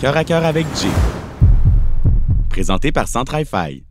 Cœur 0.00 0.16
à 0.16 0.24
cœur 0.24 0.44
avec 0.44 0.66
Jay. 0.80 0.88
Présenté 2.50 2.92
par 2.92 3.08
Centrify. 3.08 3.82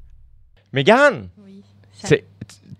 Mégane! 0.74 1.30
Oui. 1.46 1.64
C'est. 1.94 2.24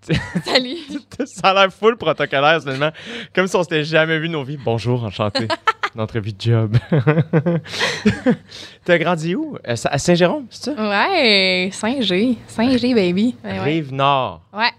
Salut. 0.44 0.76
ça 1.26 1.48
a 1.48 1.54
l'air 1.54 1.72
full 1.72 1.96
protocolaire, 1.96 2.60
finalement. 2.60 2.90
Comme 3.34 3.46
si 3.46 3.56
on 3.56 3.62
s'était 3.62 3.84
jamais 3.84 4.18
vu 4.18 4.28
de 4.28 4.32
nos 4.32 4.44
vies. 4.44 4.58
Bonjour, 4.62 5.04
enchanté. 5.04 5.46
Notre 5.94 6.20
vie 6.20 6.32
de 6.34 6.40
job. 6.40 6.76
T'as 8.84 8.98
grandi 8.98 9.34
où? 9.34 9.56
Euh, 9.66 9.74
À 9.84 9.98
Saint-Jérôme, 9.98 10.46
c'est 10.50 10.74
ça? 10.74 10.88
Ouais, 10.88 11.70
5G. 11.72 12.36
5G, 12.48 12.94
baby. 12.94 13.34
Ouais, 13.44 13.52
ouais. 13.52 13.58
Rive-Nord. 13.60 14.42
Ouais. 14.52 14.70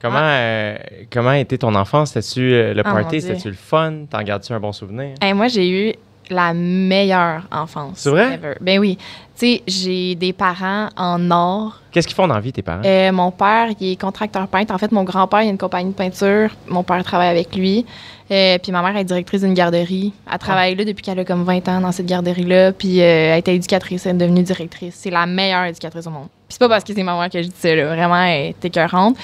Comment, 0.00 0.18
euh, 0.20 0.76
comment 1.10 1.30
a 1.30 1.38
été 1.38 1.58
ton 1.58 1.74
enfance? 1.74 2.12
C'était-tu 2.12 2.52
euh, 2.52 2.74
le 2.74 2.80
Ah, 2.84 2.92
party? 2.92 3.18
Dieu. 3.18 3.20
C'était-tu 3.20 3.48
le 3.48 3.54
fun? 3.54 4.06
T'en 4.08 4.22
gardes-tu 4.22 4.52
un 4.52 4.60
bon 4.60 4.72
souvenir? 4.72 5.14
Hey, 5.20 5.32
moi, 5.34 5.48
j'ai 5.48 5.68
eu 5.90 5.94
la 6.30 6.54
meilleure 6.54 7.42
enfance. 7.52 7.98
C'est 7.98 8.10
vrai? 8.10 8.34
ever. 8.34 8.54
Ben 8.60 8.78
oui. 8.78 8.98
Tu 9.36 9.46
sais, 9.46 9.62
j'ai 9.66 10.14
des 10.14 10.32
parents 10.32 10.88
en 10.96 11.30
or. 11.32 11.80
Qu'est-ce 11.90 12.06
qu'ils 12.06 12.14
font 12.14 12.28
dans 12.28 12.34
la 12.34 12.40
vie, 12.40 12.52
tes 12.52 12.62
parents? 12.62 12.82
Euh, 12.84 13.10
mon 13.10 13.32
père, 13.32 13.68
il 13.80 13.92
est 13.92 14.00
contracteur 14.00 14.46
peintre. 14.46 14.72
En 14.72 14.78
fait, 14.78 14.92
mon 14.92 15.02
grand-père, 15.02 15.42
il 15.42 15.48
a 15.48 15.50
une 15.50 15.58
compagnie 15.58 15.90
de 15.90 15.94
peinture. 15.94 16.50
Mon 16.68 16.84
père 16.84 17.02
travaille 17.02 17.28
avec 17.28 17.54
lui. 17.56 17.84
Euh, 18.30 18.58
puis 18.58 18.72
ma 18.72 18.80
mère 18.80 18.96
est 18.96 19.04
directrice 19.04 19.42
d'une 19.42 19.54
garderie. 19.54 20.12
Elle 20.30 20.38
travaille 20.38 20.74
là 20.76 20.84
depuis 20.84 21.02
qu'elle 21.02 21.18
a 21.18 21.24
comme 21.24 21.44
20 21.44 21.68
ans 21.68 21.80
dans 21.80 21.92
cette 21.92 22.06
garderie-là. 22.06 22.72
Puis 22.72 23.00
euh, 23.00 23.32
elle 23.32 23.38
était 23.40 23.54
éducatrice, 23.54 24.06
elle 24.06 24.16
est 24.16 24.18
devenue 24.18 24.42
directrice. 24.42 24.94
C'est 24.94 25.10
la 25.10 25.26
meilleure 25.26 25.64
éducatrice 25.64 26.06
au 26.06 26.10
monde. 26.10 26.28
Puis 26.48 26.56
c'est 26.56 26.60
pas 26.60 26.68
parce 26.68 26.84
que 26.84 26.94
c'est 26.94 27.02
ma 27.02 27.18
mère 27.18 27.28
que 27.28 27.42
je 27.42 27.48
dis 27.48 27.56
ça, 27.56 27.74
là. 27.74 27.86
Vraiment, 27.86 28.22
elle 28.22 28.50
est 28.50 28.64
écœurante. 28.64 29.16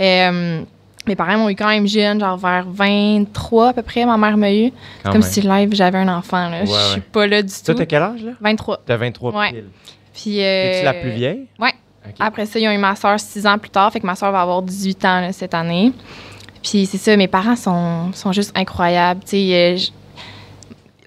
Euh, 0.00 0.62
mes 1.06 1.16
parents 1.16 1.38
m'ont 1.38 1.48
eu 1.48 1.54
quand 1.56 1.68
même 1.68 1.86
jeune, 1.86 2.20
genre 2.20 2.36
vers 2.36 2.64
23 2.68 3.68
à 3.68 3.72
peu 3.72 3.82
près, 3.82 4.04
ma 4.04 4.16
mère 4.16 4.36
m'a 4.36 4.52
eu. 4.52 4.70
Quand 5.04 5.12
comme 5.12 5.20
même. 5.22 5.30
si 5.30 5.40
live, 5.40 5.70
j'avais 5.74 5.98
un 5.98 6.08
enfant, 6.08 6.48
là. 6.48 6.60
Ouais, 6.60 6.66
Je 6.66 6.72
suis 6.72 6.94
ouais. 6.96 7.02
pas 7.12 7.26
là 7.26 7.42
du 7.42 7.48
Toi, 7.52 7.74
tout. 7.74 7.74
t'as 7.74 7.86
quel 7.86 8.02
âge, 8.02 8.22
là? 8.22 8.32
23. 8.40 8.82
T'as 8.86 8.96
23 8.96 9.32
Ouais. 9.38 9.50
piles. 9.52 9.64
Puis. 10.14 10.42
euh, 10.42 10.70
T'es-tu 10.72 10.84
la 10.84 10.94
plus 10.94 11.10
vieille? 11.10 11.46
ouais. 11.58 11.72
Après 12.20 12.46
ça, 12.46 12.60
ils 12.60 12.68
ont 12.68 12.70
eu 12.70 12.78
ma 12.78 12.94
soeur 12.94 13.18
six 13.18 13.44
ans 13.48 13.58
plus 13.58 13.68
tard, 13.70 13.92
fait 13.92 13.98
que 13.98 14.06
ma 14.06 14.14
soeur 14.14 14.30
va 14.30 14.40
avoir 14.42 14.62
18 14.62 15.04
ans 15.04 15.20
là, 15.22 15.32
cette 15.32 15.54
année. 15.54 15.92
Puis 16.62 16.86
c'est 16.86 16.98
ça, 16.98 17.16
mes 17.16 17.26
parents 17.26 17.56
sont, 17.56 18.12
sont 18.12 18.30
juste 18.30 18.56
incroyables. 18.56 19.20
Tu 19.24 19.30
sais, 19.30 19.76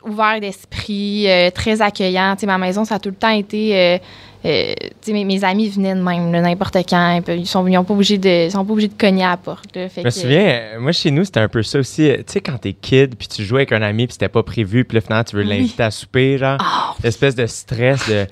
euh, 0.06 0.10
ouverts 0.10 0.40
d'esprit, 0.42 1.30
euh, 1.30 1.52
très 1.52 1.82
accueillants. 1.82 2.34
Tu 2.36 2.42
sais, 2.42 2.48
ma 2.48 2.58
maison, 2.58 2.84
ça 2.86 2.96
a 2.96 3.00
tout 3.00 3.10
le 3.10 3.16
temps 3.16 3.30
été. 3.30 4.00
Euh, 4.46 4.74
mes, 5.08 5.26
mes 5.26 5.44
amis 5.44 5.70
venaient 5.70 5.96
de 5.96 6.02
même, 6.02 6.32
n'importe 6.32 6.78
quand. 6.90 7.22
Ils 7.28 7.46
sont, 7.48 7.68
ils 7.68 7.78
ont 7.78 7.84
pas 7.84 7.94
obligé 7.94 8.18
de, 8.18 8.46
ils 8.46 8.52
sont 8.52 8.64
pas 8.66 8.72
obligés 8.74 8.88
de 8.88 8.98
cogner 8.98 9.24
à 9.24 9.30
la 9.32 9.38
porte. 9.38 9.76
là. 9.76 9.90
Fait 9.90 10.02
Je 10.02 10.06
me 10.08 10.12
que- 10.12 10.16
souviens, 10.16 10.62
moi, 10.80 10.92
chez 10.92 11.12
nous, 11.12 11.26
c'était 11.26 11.42
un 11.42 11.50
peu 11.50 11.62
ça 11.64 11.80
aussi. 11.80 12.10
Euh, 12.10 12.18
Tu 12.18 12.24
sais, 12.34 12.42
quand 12.42 12.58
t'es 12.58 12.74
kid, 12.74 13.16
puis 13.16 13.28
tu 13.28 13.44
joues 13.44 13.58
avec 13.58 13.72
un 13.72 13.82
ami, 13.82 14.08
puis 14.08 14.14
c'était 14.14 14.30
pas 14.30 14.44
prévu, 14.44 14.86
puis 14.86 14.96
là, 14.96 15.02
finalement, 15.02 15.24
tu 15.24 15.36
veux 15.36 15.44
Oui. 15.44 15.50
l'inviter 15.50 15.84
à 15.84 15.92
souper, 15.92 16.38
genre. 16.38 16.58
L'espèce 17.04 17.36
de 17.36 17.46
stress 17.48 18.08
de. 18.10 18.26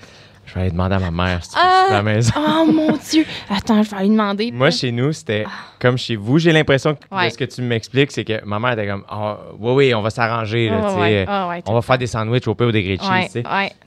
Je 0.48 0.54
vais 0.56 0.62
aller 0.62 0.72
demander 0.72 0.96
à 0.96 1.00
ma 1.00 1.12
mère 1.12 1.44
si 1.44 1.52
tu 1.52 1.56
veux 1.58 1.62
Ah! 1.64 1.88
à 1.90 1.94
la 1.94 2.04
maison. 2.04 2.34
oh 2.38 2.66
mon 2.72 2.92
Dieu! 3.12 3.26
Attends, 3.50 3.84
je 3.84 3.92
vais 3.92 3.98
aller 3.98 4.10
demander. 4.10 4.52
Moi, 4.52 4.72
chez 4.72 4.92
nous, 4.92 5.12
c'était 5.14 5.46
comme 5.80 5.98
chez 5.98 6.16
vous. 6.16 6.40
J'ai 6.40 6.52
l'impression 6.54 6.96
que 6.96 7.02
Ouais. 7.16 7.28
de 7.28 7.34
ce 7.34 7.38
que 7.38 7.44
tu 7.46 7.62
m'expliques, 7.62 8.12
c'est 8.12 8.24
que 8.24 8.44
ma 8.46 8.58
mère 8.58 8.72
était 8.72 8.88
comme 8.88 9.04
Ah, 9.10 9.38
Oui, 9.60 9.74
oui, 9.74 9.94
on 9.94 10.02
va 10.02 10.10
s'arranger, 10.10 10.72
Ouais, 10.72 11.26
ouais, 11.28 11.64
On 11.68 11.74
va 11.74 11.82
faire 11.82 11.98
des 11.98 12.08
sandwichs 12.08 12.48
au 12.48 12.56
pain 12.56 12.66
ou 12.66 12.72
des 12.72 12.82
grilled 12.82 13.02
cheese. 13.02 13.44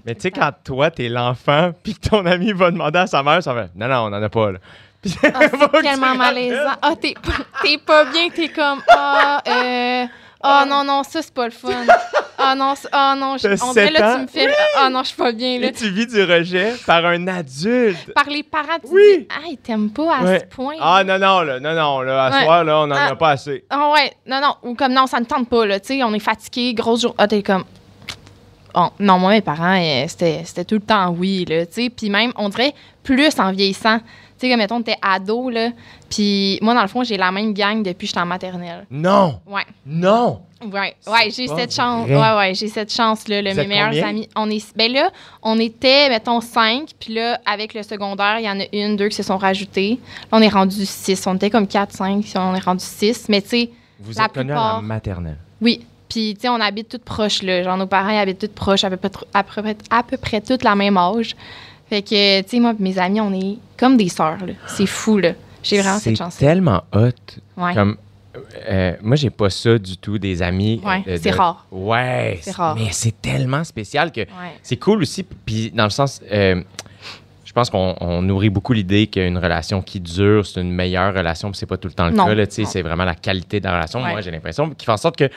Mais 0.06 0.14
tu 0.14 0.20
sais, 0.20 0.30
quand 0.30 0.50
toi, 0.62 0.90
t'es 0.90 1.08
l'enfant, 1.08 1.72
puis 1.82 1.94
que 1.94 2.08
ton 2.08 2.24
ami 2.26 2.52
va 2.52 2.70
demander 2.70 2.98
à 3.00 3.06
sa 3.06 3.22
mère, 3.22 3.42
ça 3.42 3.54
va 3.54 3.66
Non, 3.74 3.88
non, 3.88 3.96
on 4.06 4.10
n'en 4.10 4.22
a 4.22 4.28
pas, 4.28 4.52
là. 4.52 4.58
Ah, 5.34 5.40
c'est 5.50 5.80
tellement 5.82 6.14
malaisant. 6.14 6.72
Ah, 6.82 6.92
t'es 7.00 7.14
pas 7.86 8.04
bien, 8.04 8.28
t'es 8.28 8.48
comme, 8.48 8.80
ah, 8.90 9.40
euh, 9.48 10.04
ah 10.42 10.64
non, 10.68 10.84
non, 10.84 11.02
ça, 11.02 11.22
c'est 11.22 11.34
pas 11.34 11.46
le 11.46 11.50
fun. 11.52 11.70
Ah 12.42 12.54
non, 12.54 12.74
c'est- 12.74 12.88
ah 12.90 13.14
non, 13.18 13.36
je- 13.36 13.62
on 13.62 13.72
dirait 13.74 13.90
là, 13.90 14.14
tu 14.16 14.22
me 14.22 14.26
fais, 14.26 14.48
ah 14.78 14.88
non, 14.88 15.02
je 15.02 15.08
suis 15.08 15.16
pas 15.16 15.30
bien, 15.30 15.60
là. 15.60 15.66
Et 15.66 15.72
tu 15.72 15.90
vis 15.90 16.06
du 16.06 16.22
rejet 16.24 16.72
par 16.86 17.04
un 17.04 17.28
adulte. 17.28 18.14
Par 18.14 18.30
les 18.30 18.42
parents, 18.42 18.78
tu 18.82 18.88
Oui. 18.92 19.02
dis, 19.18 19.26
ah, 19.28 19.42
ils 19.50 19.58
t'aiment 19.58 19.90
pas 19.90 20.16
à 20.16 20.22
Ouais. 20.24 20.40
ce 20.40 20.44
point. 20.46 20.76
Ah 20.80 21.04
non, 21.04 21.18
non, 21.18 21.40
là, 21.42 21.60
non, 21.60 21.74
non, 21.74 22.00
là, 22.00 22.24
à 22.24 22.30
Ouais. 22.30 22.44
soir, 22.44 22.64
là, 22.64 22.78
on 22.80 22.86
n'en 22.86 22.94
Ah. 22.96 23.08
a 23.10 23.14
pas 23.14 23.32
assez. 23.32 23.62
Ah 23.68 23.90
ouais, 23.92 24.10
non, 24.26 24.40
non, 24.40 24.54
ou 24.62 24.74
comme, 24.74 24.94
non, 24.94 25.06
ça 25.06 25.20
ne 25.20 25.26
tente 25.26 25.50
pas, 25.50 25.66
là, 25.66 25.78
tu 25.80 25.88
sais, 25.98 26.02
on 26.02 26.14
est 26.14 26.18
fatigué, 26.18 26.72
grosse 26.72 27.02
journée. 27.02 27.16
Ah, 27.18 27.28
t'es 27.28 27.42
comme, 27.42 27.64
oh, 28.74 28.88
non, 28.98 29.18
moi, 29.18 29.32
mes 29.32 29.42
parents, 29.42 29.78
c'était, 30.08 30.40
c'était 30.46 30.64
tout 30.64 30.76
le 30.76 30.80
temps 30.80 31.10
oui, 31.10 31.44
là, 31.46 31.66
tu 31.66 31.74
sais, 31.74 31.90
puis 31.90 32.08
même, 32.08 32.32
on 32.36 32.48
dirait, 32.48 32.72
plus 33.02 33.38
en 33.38 33.52
vieillissant. 33.52 33.98
Tu 34.40 34.46
sais, 34.46 34.50
comme, 34.52 34.58
mettons, 34.58 34.80
t'es 34.80 34.96
ado, 35.02 35.50
là, 35.50 35.68
puis 36.08 36.58
moi, 36.62 36.72
dans 36.74 36.80
le 36.80 36.88
fond, 36.88 37.04
j'ai 37.04 37.18
la 37.18 37.30
même 37.30 37.52
gang 37.52 37.82
depuis 37.82 38.06
que 38.06 38.08
j'étais 38.08 38.20
en 38.20 38.26
maternelle. 38.26 38.86
Non, 38.90 39.38
Ouais. 39.46 39.62
non. 39.86 40.40
Ouais, 40.62 40.94
ouais, 41.06 41.30
j'ai 41.30 41.46
cette 41.46 41.74
chance. 41.74 42.06
vrai. 42.06 42.16
Ouais, 42.16 42.36
ouais, 42.36 42.54
j'ai 42.54 42.68
cette 42.68 42.92
chance 42.92 43.26
là, 43.28 43.40
mes 43.42 43.54
meilleurs 43.66 44.04
amis, 44.04 44.28
on 44.36 44.50
est 44.50 44.76
ben 44.76 44.92
là, 44.92 45.10
on 45.42 45.58
était 45.58 46.10
mettons 46.10 46.42
cinq, 46.42 46.90
puis 47.00 47.14
là 47.14 47.40
avec 47.46 47.72
le 47.72 47.82
secondaire, 47.82 48.38
il 48.40 48.44
y 48.44 48.50
en 48.50 48.60
a 48.60 48.64
une, 48.74 48.94
deux 48.96 49.08
qui 49.08 49.16
se 49.16 49.22
sont 49.22 49.38
rajoutés. 49.38 49.98
Là, 50.30 50.38
on 50.38 50.42
est 50.42 50.48
rendu 50.50 50.84
six, 50.84 51.26
on 51.26 51.36
était 51.36 51.48
comme 51.48 51.66
quatre, 51.66 51.92
cinq, 51.92 52.20
puis 52.24 52.32
on 52.36 52.54
est 52.54 52.60
rendu 52.62 52.84
six, 52.84 53.26
mais 53.30 53.40
tu 53.40 53.48
sais, 53.48 53.70
Vous 54.00 54.12
La 54.18 54.24
êtes 54.26 54.32
connus 54.32 54.52
à 54.52 54.74
la 54.76 54.80
maternelle. 54.82 55.38
oui. 55.62 55.86
Puis 56.10 56.34
tu 56.34 56.40
sais, 56.42 56.48
on 56.48 56.60
habite 56.60 56.88
toutes 56.88 57.04
proches 57.04 57.42
là, 57.42 57.62
genre 57.62 57.76
nos 57.78 57.86
parents 57.86 58.10
ils 58.10 58.18
habitent 58.18 58.40
toutes 58.40 58.54
proches, 58.54 58.82
à 58.84 58.90
peu 58.90 58.96
près 58.96 59.10
à 59.32 59.42
peu 59.44 59.62
près, 59.62 59.76
à 59.90 60.02
peu 60.02 60.16
près 60.18 60.40
toutes 60.42 60.62
la 60.64 60.74
même 60.74 60.96
âge. 60.98 61.36
Fait 61.90 62.02
que 62.02 62.40
tu 62.42 62.48
sais 62.48 62.60
moi, 62.60 62.72
mes 62.78 62.96
amis, 62.98 63.20
on 63.20 63.34
est 63.34 63.58
comme 63.76 63.96
des 63.98 64.08
sœurs 64.08 64.38
là. 64.46 64.52
C'est 64.66 64.86
fou 64.86 65.18
là. 65.18 65.32
J'ai 65.62 65.80
vraiment 65.82 65.98
cette 65.98 66.16
chance. 66.16 66.34
C'est 66.38 66.46
tellement 66.46 66.84
hot. 66.94 67.10
Ouais. 67.58 67.74
Comme, 67.74 67.96
euh, 68.68 68.94
moi, 69.02 69.16
j'ai 69.16 69.28
pas 69.28 69.50
ça 69.50 69.76
du 69.76 69.96
tout, 69.98 70.18
des 70.18 70.40
amis. 70.40 70.80
Ouais, 70.82 71.02
euh, 71.06 71.18
c'est 71.20 71.32
de- 71.32 71.36
rare. 71.36 71.66
Ouais. 71.70 72.38
C'est 72.40 72.52
rare. 72.54 72.76
Mais 72.76 72.88
c'est 72.92 73.20
tellement 73.20 73.62
spécial 73.64 74.10
que 74.12 74.20
Ouais. 74.20 74.54
c'est 74.62 74.76
cool 74.78 75.02
aussi. 75.02 75.22
Puis, 75.24 75.70
dans 75.72 75.84
le 75.84 75.90
sens, 75.90 76.22
euh, 76.32 76.62
je 77.44 77.52
pense 77.52 77.68
qu'on 77.68 77.94
on 78.00 78.22
nourrit 78.22 78.48
beaucoup 78.48 78.72
l'idée 78.72 79.08
qu'une 79.08 79.36
relation 79.36 79.82
qui 79.82 80.00
dure, 80.00 80.46
c'est 80.46 80.60
une 80.62 80.70
meilleure 80.72 81.12
relation. 81.12 81.50
Puis, 81.50 81.58
c'est 81.58 81.66
pas 81.66 81.76
tout 81.76 81.88
le 81.88 81.94
temps 81.94 82.06
le 82.06 82.12
Non, 82.14 82.26
cas. 82.26 82.34
là, 82.34 82.46
tu 82.46 82.54
sais, 82.54 82.62
non. 82.62 82.68
C'est 82.70 82.82
vraiment 82.82 83.04
la 83.04 83.16
qualité 83.16 83.58
de 83.60 83.64
la 83.66 83.74
relation. 83.74 84.00
Ouais. 84.02 84.12
Moi, 84.12 84.20
j'ai 84.22 84.30
l'impression. 84.30 84.70
Qui 84.70 84.86
fait 84.86 84.92
en 84.92 84.96
sorte 84.96 85.16
que. 85.16 85.28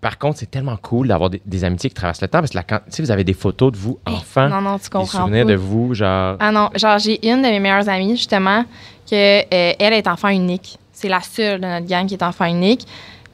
Par 0.00 0.16
contre, 0.18 0.38
c'est 0.38 0.50
tellement 0.50 0.76
cool 0.76 1.08
d'avoir 1.08 1.28
des, 1.30 1.42
des 1.44 1.64
amitiés 1.64 1.90
qui 1.90 1.94
traversent 1.96 2.20
le 2.22 2.28
temps 2.28 2.38
parce 2.38 2.50
que 2.52 2.56
là, 2.56 2.62
quand, 2.62 2.78
tu 2.86 2.92
sais, 2.92 3.02
vous 3.02 3.10
avez 3.10 3.24
des 3.24 3.32
photos 3.34 3.72
de 3.72 3.76
vous 3.76 3.98
enfants, 4.06 4.48
Non 4.48 4.60
non, 4.60 4.78
tu 4.78 4.84
des 4.84 4.90
comprends 4.90 5.24
souvenirs 5.24 5.44
pas. 5.44 5.50
de 5.52 5.56
vous, 5.56 5.94
genre. 5.94 6.36
Ah 6.38 6.52
non, 6.52 6.70
genre 6.76 6.98
j'ai 6.98 7.26
une 7.28 7.42
de 7.42 7.48
mes 7.48 7.58
meilleures 7.58 7.88
amies 7.88 8.16
justement 8.16 8.64
que 9.10 9.14
euh, 9.40 9.72
elle 9.78 9.92
est 9.92 10.06
enfant 10.06 10.28
unique. 10.28 10.78
C'est 10.92 11.08
la 11.08 11.20
seule 11.20 11.60
de 11.60 11.66
notre 11.66 11.86
gang 11.86 12.06
qui 12.06 12.14
est 12.14 12.22
enfant 12.22 12.44
unique. 12.44 12.86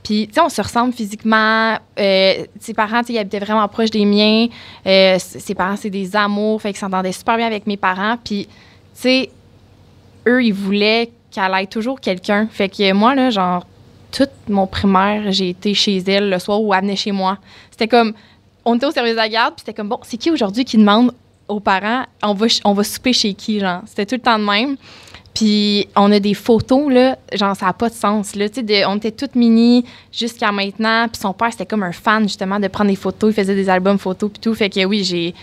Puis, 0.02 0.26
tu 0.28 0.34
sais, 0.34 0.40
on 0.40 0.50
se 0.50 0.60
ressemble 0.60 0.92
physiquement. 0.92 1.78
Euh, 1.98 2.44
ses 2.60 2.74
parents, 2.74 3.00
tu 3.00 3.06
sais, 3.06 3.12
ils 3.14 3.18
habitaient 3.18 3.38
vraiment 3.38 3.66
proches 3.68 3.90
des 3.90 4.04
miens. 4.04 4.46
Euh, 4.86 5.16
ses 5.18 5.54
parents, 5.54 5.76
c'est 5.76 5.88
des 5.90 6.14
amours. 6.14 6.60
Fait 6.60 6.70
qu'ils 6.70 6.78
s'entendaient 6.78 7.12
super 7.12 7.38
bien 7.38 7.46
avec 7.46 7.66
mes 7.66 7.78
parents. 7.78 8.16
Puis, 8.22 8.46
tu 8.46 8.52
sais, 8.94 9.30
eux, 10.26 10.44
ils 10.44 10.52
voulaient 10.52 11.10
qu'elle 11.30 11.54
ait 11.54 11.66
toujours 11.66 12.00
quelqu'un. 12.00 12.46
Fait 12.50 12.68
que 12.68 12.92
moi, 12.92 13.14
là, 13.14 13.30
genre, 13.30 13.64
toute 14.16 14.30
mon 14.48 14.66
primaire, 14.66 15.32
j'ai 15.32 15.50
été 15.50 15.74
chez 15.74 15.98
elle 16.06 16.30
le 16.30 16.38
soir 16.38 16.62
ou 16.62 16.72
elle 16.72 16.82
venait 16.82 16.96
chez 16.96 17.12
moi. 17.12 17.38
C'était 17.70 17.88
comme, 17.88 18.12
on 18.64 18.76
était 18.76 18.86
au 18.86 18.92
service 18.92 19.12
de 19.12 19.16
la 19.16 19.28
garde, 19.28 19.54
puis 19.54 19.64
c'était 19.66 19.74
comme, 19.74 19.88
bon, 19.88 19.98
c'est 20.02 20.16
qui 20.16 20.30
aujourd'hui 20.30 20.64
qui 20.64 20.76
demande 20.78 21.12
aux 21.48 21.60
parents, 21.60 22.04
on 22.22 22.32
va, 22.32 22.46
on 22.64 22.72
va 22.72 22.84
souper 22.84 23.12
chez 23.12 23.34
qui, 23.34 23.58
genre? 23.58 23.82
C'était 23.86 24.06
tout 24.06 24.14
le 24.14 24.20
temps 24.20 24.38
de 24.38 24.44
même. 24.44 24.76
Puis 25.34 25.88
on 25.96 26.12
a 26.12 26.20
des 26.20 26.32
photos, 26.34 26.92
là, 26.92 27.18
genre, 27.32 27.56
ça 27.56 27.66
n'a 27.66 27.72
pas 27.72 27.88
de 27.88 27.94
sens, 27.94 28.36
là. 28.36 28.48
Tu 28.48 28.64
sais, 28.64 28.84
on 28.86 28.96
était 28.96 29.10
toutes 29.10 29.34
mini 29.34 29.84
jusqu'à 30.12 30.52
maintenant. 30.52 31.08
Puis 31.08 31.20
son 31.20 31.32
père, 31.32 31.50
c'était 31.50 31.66
comme 31.66 31.82
un 31.82 31.92
fan, 31.92 32.22
justement, 32.22 32.60
de 32.60 32.68
prendre 32.68 32.90
des 32.90 32.96
photos. 32.96 33.32
Il 33.32 33.34
faisait 33.34 33.56
des 33.56 33.68
albums 33.68 33.98
photos, 33.98 34.30
puis 34.30 34.40
tout. 34.40 34.54
Fait 34.54 34.70
que 34.70 34.84
oui, 34.84 35.02
j'ai... 35.02 35.34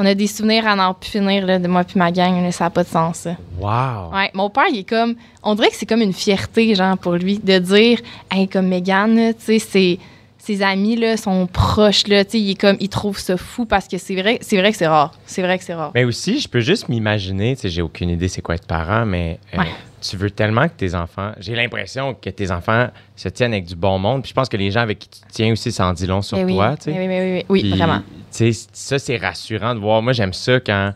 On 0.00 0.06
a 0.06 0.14
des 0.14 0.28
souvenirs 0.28 0.66
à 0.66 0.76
n'en 0.76 0.94
plus 0.94 1.10
finir, 1.10 1.44
là, 1.44 1.58
de 1.58 1.66
moi 1.66 1.82
puis 1.82 1.98
ma 1.98 2.12
gang, 2.12 2.40
là, 2.42 2.52
ça 2.52 2.64
n'a 2.64 2.70
pas 2.70 2.84
de 2.84 2.88
sens. 2.88 3.26
Wow! 3.58 4.12
Ouais, 4.14 4.30
mon 4.32 4.48
père, 4.48 4.66
il 4.70 4.78
est 4.78 4.88
comme. 4.88 5.16
On 5.42 5.54
dirait 5.56 5.70
que 5.70 5.74
c'est 5.74 5.86
comme 5.86 6.02
une 6.02 6.12
fierté, 6.12 6.74
genre, 6.76 6.96
pour 6.96 7.14
lui, 7.14 7.38
de 7.38 7.58
dire, 7.58 7.98
hey, 8.30 8.46
comme 8.46 8.68
Megan, 8.68 9.34
tu 9.44 9.58
sais. 9.58 9.98
Ses 10.40 10.62
amis 10.62 10.96
là, 10.96 11.18
sont 11.18 11.46
proches, 11.46 12.06
là, 12.06 12.24
tu 12.24 12.30
sais, 12.30 12.40
il 12.40 12.50
est 12.52 12.54
comme, 12.54 12.76
il 12.80 12.88
trouve 12.88 13.18
ça 13.18 13.36
fou 13.36 13.66
parce 13.66 13.86
que 13.86 13.98
c'est 13.98 14.14
vrai, 14.14 14.38
c'est 14.40 14.56
vrai 14.56 14.70
que 14.72 14.78
c'est 14.78 14.86
rare. 14.86 15.12
C'est 15.26 15.42
vrai 15.42 15.58
que 15.58 15.64
c'est 15.64 15.74
rare. 15.74 15.90
Mais 15.94 16.04
aussi, 16.04 16.40
je 16.40 16.48
peux 16.48 16.60
juste 16.60 16.88
m'imaginer, 16.88 17.54
tu 17.54 17.62
sais, 17.62 17.68
j'ai 17.68 17.82
aucune 17.82 18.08
idée 18.08 18.28
c'est 18.28 18.40
quoi 18.40 18.54
être 18.54 18.66
parent, 18.66 19.04
mais 19.04 19.38
euh, 19.52 19.58
Ouais. 19.58 19.66
Tu 20.00 20.16
veux 20.16 20.30
tellement 20.30 20.68
que 20.68 20.74
tes 20.74 20.94
enfants, 20.94 21.32
j'ai 21.38 21.54
l'impression 21.54 22.14
que 22.14 22.30
tes 22.30 22.50
enfants 22.50 22.88
se 23.16 23.28
tiennent 23.28 23.52
avec 23.52 23.64
du 23.66 23.76
bon 23.76 23.98
monde, 23.98 24.22
puis 24.22 24.30
je 24.30 24.34
pense 24.34 24.48
que 24.48 24.56
les 24.56 24.70
gens 24.70 24.80
avec 24.80 24.98
qui 24.98 25.08
tu 25.08 25.18
tiens 25.30 25.52
aussi, 25.52 25.72
ça 25.72 25.86
en 25.86 25.92
dit 25.92 26.06
long 26.06 26.22
sur 26.22 26.36
Mais 26.38 26.44
oui, 26.44 26.54
toi, 26.54 26.76
tu 26.76 26.84
sais. 26.84 26.90
mais 26.92 26.98
oui, 27.00 27.08
mais 27.08 27.20
oui, 27.20 27.32
oui, 27.38 27.44
oui, 27.48 27.60
Puis, 27.62 27.70
vraiment. 27.78 28.00
Tu 28.32 28.52
sais, 28.52 28.66
ça, 28.72 28.98
c'est 28.98 29.16
rassurant 29.16 29.74
de 29.74 29.80
voir. 29.80 30.02
Moi, 30.02 30.12
j'aime 30.12 30.32
ça 30.32 30.60
quand. 30.60 30.92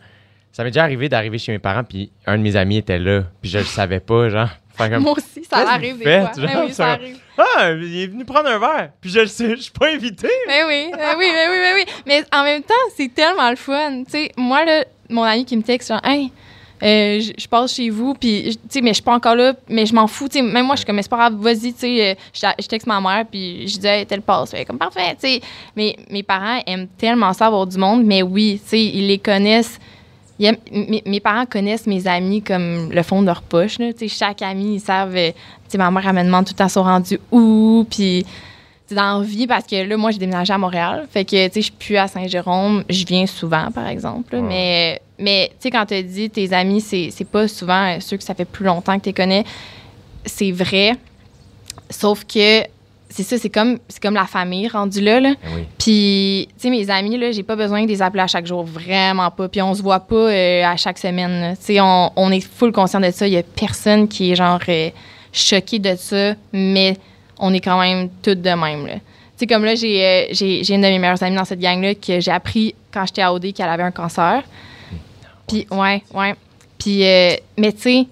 Ça 0.52 0.64
m'est 0.64 0.70
déjà 0.70 0.82
arrivé 0.84 1.08
d'arriver 1.08 1.38
chez 1.38 1.50
mes 1.52 1.58
parents, 1.58 1.82
puis 1.84 2.10
un 2.26 2.36
de 2.36 2.42
mes 2.42 2.56
amis 2.56 2.76
était 2.76 2.98
là, 2.98 3.22
puis 3.40 3.50
je 3.50 3.58
le 3.58 3.64
savais 3.64 4.00
pas, 4.00 4.28
genre. 4.28 4.48
Comme, 4.78 5.02
Moi 5.02 5.12
aussi, 5.12 5.44
ça 5.44 5.68
arrive 5.70 5.98
des 5.98 6.04
faites, 6.04 6.34
fois. 6.38 6.46
genre, 6.48 6.62
oui, 6.64 6.68
ça 6.70 6.74
ça- 6.74 6.92
arrive. 6.92 7.16
Ah, 7.38 7.70
il 7.72 8.02
est 8.02 8.06
venu 8.06 8.24
prendre 8.24 8.48
un 8.48 8.58
verre, 8.58 8.90
puis 9.00 9.10
je 9.10 9.20
le 9.20 9.26
sais, 9.26 9.50
je 9.56 9.62
suis 9.62 9.70
pas 9.72 9.88
invité. 9.92 10.28
Ben 10.46 10.64
oui, 10.66 10.90
ben 10.92 11.14
oui, 11.18 11.26
ben 11.32 11.50
oui, 11.50 11.56
ben 11.60 11.74
oui. 11.76 11.84
Mais 12.06 12.24
en 12.36 12.42
même 12.42 12.62
temps, 12.62 12.74
c'est 12.96 13.12
tellement 13.14 13.48
le 13.50 13.56
fun. 13.56 14.02
Tu 14.04 14.10
sais, 14.10 14.32
moi, 14.36 14.64
là, 14.64 14.84
mon 15.10 15.22
ami 15.22 15.44
qui 15.44 15.56
me 15.56 15.62
texte, 15.62 15.88
genre, 15.88 16.00
hey, 16.04 16.32
euh, 16.82 17.20
je 17.20 17.32
je 17.38 17.46
passe 17.48 17.74
chez 17.74 17.90
vous, 17.90 18.14
puis, 18.14 18.56
tu 18.56 18.58
sais, 18.68 18.80
mais 18.80 18.90
je 18.90 18.94
suis 18.94 19.02
pas 19.02 19.14
encore 19.14 19.36
là, 19.36 19.54
mais 19.68 19.86
je 19.86 19.94
m'en 19.94 20.06
fous, 20.06 20.28
tu 20.28 20.38
sais, 20.38 20.42
même 20.42 20.66
moi, 20.66 20.74
je 20.74 20.80
suis 20.80 20.86
comme, 20.86 21.00
c'est 21.00 21.08
pas 21.10 21.16
grave, 21.16 21.34
vas-y, 21.36 21.72
tu 21.72 21.78
sais, 21.80 22.10
euh, 22.10 22.14
je 22.34 22.62
je 22.62 22.66
texte 22.66 22.86
ma 22.86 23.00
mère, 23.00 23.24
puis 23.30 23.68
je 23.68 23.78
dis, 23.78 23.86
hey, 23.86 24.04
tel 24.06 24.20
passe, 24.22 24.52
Elle 24.54 24.64
comme, 24.66 24.78
parfait, 24.78 25.14
tu 25.20 25.28
sais. 25.28 25.40
Mais 25.76 25.96
mes 26.10 26.22
parents 26.22 26.60
aiment 26.66 26.88
tellement 26.98 27.32
ça, 27.32 27.46
avoir 27.46 27.66
du 27.66 27.78
monde, 27.78 28.04
mais 28.04 28.22
oui, 28.22 28.60
tu 28.64 28.70
sais, 28.70 28.82
ils 28.84 29.06
les 29.06 29.18
connaissent. 29.18 29.78
Ils 30.38 30.46
aiment- 30.46 30.56
mes, 30.72 31.02
mes 31.06 31.20
parents 31.20 31.46
connaissent 31.46 31.86
mes 31.86 32.06
amis 32.08 32.42
comme 32.42 32.90
le 32.90 33.02
fond 33.02 33.20
de 33.20 33.26
leur 33.26 33.42
poche, 33.42 33.78
là, 33.78 33.92
tu 33.92 34.08
sais, 34.08 34.08
chaque 34.08 34.42
ami, 34.42 34.74
ils 34.76 34.80
savent, 34.80 35.14
euh, 35.16 35.30
tu 35.30 35.36
sais, 35.68 35.78
ma 35.78 35.90
mère, 35.90 36.06
elle 36.08 36.14
me 36.16 36.24
demande 36.24 36.46
tout 36.46 36.52
le 36.54 36.58
temps 36.58 36.68
sont 36.68 36.82
rendus 36.82 37.20
où, 37.30 37.86
puis 37.88 38.26
dans 38.90 39.20
la 39.20 39.24
vie 39.24 39.46
parce 39.46 39.66
que 39.66 39.88
là, 39.88 39.96
moi, 39.96 40.10
j'ai 40.10 40.18
déménagé 40.18 40.52
à 40.52 40.58
Montréal. 40.58 41.06
Fait 41.10 41.24
que, 41.24 41.30
tu 41.46 41.52
sais, 41.54 41.60
je 41.60 41.60
suis 41.62 41.70
plus 41.72 41.96
à 41.96 42.08
Saint-Jérôme. 42.08 42.84
Je 42.90 43.06
viens 43.06 43.24
souvent, 43.26 43.70
par 43.70 43.86
exemple. 43.86 44.34
là. 44.34 44.40
Ouais. 44.42 44.46
Mais, 44.46 45.00
mais 45.22 45.48
tu 45.52 45.56
sais, 45.60 45.70
quand 45.70 45.86
tu 45.86 46.02
dis 46.02 46.30
tes 46.30 46.52
amis, 46.52 46.80
c'est 46.80 47.28
pas 47.30 47.48
souvent 47.48 47.94
euh, 47.94 48.00
ceux 48.00 48.16
que 48.16 48.24
ça 48.24 48.34
fait 48.34 48.44
plus 48.44 48.64
longtemps 48.64 48.98
que 48.98 49.04
tu 49.04 49.08
les 49.10 49.14
connais. 49.14 49.44
C'est 50.24 50.52
vrai. 50.52 50.96
Sauf 51.90 52.24
que 52.24 52.62
c'est 53.12 53.22
ça, 53.22 53.36
c'est 53.36 53.50
comme, 53.50 53.78
c'est 53.88 54.02
comme 54.02 54.14
la 54.14 54.24
famille 54.24 54.68
rendue 54.68 55.02
là. 55.02 55.20
là. 55.20 55.34
Ben 55.42 55.50
oui. 55.54 55.64
Puis, 55.78 56.48
tu 56.56 56.62
sais, 56.62 56.70
mes 56.70 56.88
amis, 56.90 57.18
là, 57.18 57.30
j'ai 57.30 57.42
pas 57.42 57.56
besoin 57.56 57.84
de 57.84 57.88
les 57.88 58.00
appeler 58.00 58.22
à 58.22 58.26
chaque 58.26 58.46
jour, 58.46 58.64
vraiment 58.64 59.30
pas. 59.30 59.48
Puis, 59.48 59.60
on 59.60 59.74
se 59.74 59.82
voit 59.82 60.00
pas 60.00 60.14
euh, 60.14 60.64
à 60.64 60.76
chaque 60.76 60.98
semaine. 60.98 61.54
Tu 61.58 61.64
sais, 61.64 61.80
on, 61.80 62.10
on 62.16 62.30
est 62.32 62.40
full 62.40 62.72
conscient 62.72 63.00
de 63.00 63.10
ça. 63.10 63.26
Il 63.26 63.34
y 63.34 63.36
a 63.36 63.42
personne 63.42 64.08
qui 64.08 64.32
est, 64.32 64.34
genre, 64.34 64.60
euh, 64.66 64.88
choqué 65.32 65.78
de 65.78 65.94
ça, 65.96 66.34
mais 66.52 66.96
on 67.38 67.52
est 67.52 67.60
quand 67.60 67.80
même 67.80 68.08
toutes 68.22 68.40
de 68.40 68.50
même. 68.50 68.86
Tu 68.86 69.00
sais, 69.36 69.46
comme 69.46 69.64
là, 69.64 69.74
j'ai 69.74 70.04
euh, 70.04 70.26
j'ai 70.30 70.74
une 70.74 70.82
de 70.82 70.86
mes 70.86 70.98
meilleures 70.98 71.22
amies 71.22 71.36
dans 71.36 71.44
cette 71.44 71.60
gang-là 71.60 71.94
que 71.94 72.20
j'ai 72.20 72.30
appris 72.30 72.74
quand 72.92 73.04
j'étais 73.06 73.22
à 73.22 73.32
OD 73.32 73.52
qu'elle 73.52 73.68
avait 73.68 73.82
un 73.82 73.90
cancer. 73.90 74.42
Puis, 75.52 75.66
ouais, 75.70 76.02
ouais. 76.14 76.34
Puis, 76.78 77.04
euh, 77.06 77.34
mais 77.58 77.72
tu 77.72 77.80
sais, 77.82 78.06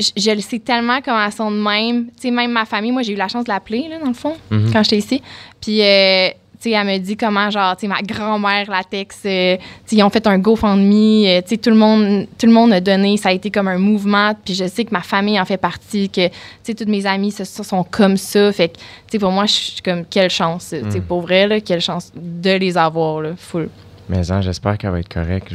je, 0.00 0.10
je 0.16 0.30
le 0.30 0.40
sais 0.40 0.58
tellement 0.58 1.00
comment 1.04 1.22
elles 1.24 1.32
sont 1.32 1.50
de 1.50 1.56
même. 1.62 2.06
Tu 2.16 2.22
sais, 2.22 2.30
même 2.30 2.52
ma 2.52 2.64
famille, 2.64 2.90
moi, 2.92 3.02
j'ai 3.02 3.12
eu 3.12 3.16
la 3.16 3.28
chance 3.28 3.44
de 3.44 3.50
l'appeler, 3.50 3.86
là, 3.88 3.98
dans 3.98 4.08
le 4.08 4.14
fond, 4.14 4.34
Mhm. 4.50 4.72
quand 4.72 4.82
j'étais 4.82 4.96
ici. 4.98 5.22
Puis, 5.60 5.82
euh, 5.82 6.28
tu 6.62 6.68
sais, 6.68 6.70
elle 6.72 6.86
me 6.86 6.98
dit 6.98 7.16
comment, 7.16 7.50
genre, 7.50 7.76
tu 7.76 7.82
sais, 7.82 7.86
ma 7.88 8.00
grand-mère, 8.02 8.70
la 8.70 8.82
texte, 8.84 9.24
euh, 9.26 9.56
tu 9.56 9.62
sais, 9.86 9.96
ils 9.96 10.02
ont 10.02 10.10
fait 10.10 10.26
un 10.26 10.38
GoFundMe, 10.38 11.24
euh, 11.26 11.40
tu 11.42 11.48
sais, 11.50 11.56
tout 11.58 11.70
le 11.70 11.76
monde, 11.76 12.26
tout 12.38 12.46
le 12.46 12.52
monde 12.52 12.72
a 12.72 12.80
donné, 12.80 13.16
ça 13.18 13.28
a 13.28 13.32
été 13.32 13.50
comme 13.50 13.68
un 13.68 13.78
mouvement. 13.78 14.34
Puis, 14.44 14.54
je 14.54 14.66
sais 14.66 14.84
que 14.84 14.92
ma 14.92 15.00
famille 15.02 15.38
en 15.40 15.44
fait 15.44 15.56
partie, 15.58 16.08
que, 16.08 16.28
tu 16.28 16.34
sais, 16.62 16.74
toutes 16.74 16.88
mes 16.88 17.04
amies 17.06 17.30
ce- 17.32 17.44
ce 17.44 17.62
sont 17.62 17.84
comme 17.84 18.16
ça. 18.16 18.52
Fait 18.52 18.68
que, 18.70 18.76
tu 18.76 18.82
sais, 19.12 19.18
pour 19.18 19.30
moi, 19.32 19.44
je 19.46 19.52
suis 19.52 19.82
comme, 19.82 20.04
quelle 20.06 20.30
chance, 20.30 20.68
tu 20.70 20.90
sais, 20.90 20.98
Mm. 20.98 21.02
pour 21.02 21.20
vrai, 21.22 21.46
là, 21.46 21.60
quelle 21.60 21.80
chance 21.82 22.10
de 22.16 22.52
les 22.52 22.76
avoir, 22.78 23.20
là, 23.20 23.30
full. 23.36 23.68
Mais 24.10 24.28
hein, 24.32 24.40
j'espère 24.40 24.76
qu'elle 24.76 24.90
va 24.90 24.98
être 24.98 25.08
correcte. 25.08 25.52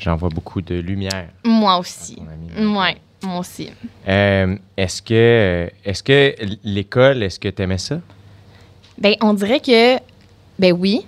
J'envoie 0.00 0.30
beaucoup 0.30 0.60
de 0.60 0.74
lumière 0.74 1.28
Moi 1.44 1.78
aussi. 1.78 2.18
Ouais, 2.58 2.96
moi 3.22 3.38
aussi. 3.38 3.70
Euh, 4.08 4.56
est-ce 4.76 5.00
que, 5.00 5.70
est-ce 5.84 6.02
que 6.02 6.34
l'école, 6.64 7.22
est-ce 7.22 7.38
que 7.38 7.48
tu 7.48 7.62
aimais 7.62 7.78
ça? 7.78 8.00
Ben, 8.98 9.14
on 9.20 9.32
dirait 9.32 9.60
que, 9.60 9.96
ben 10.58 10.72
oui, 10.72 11.06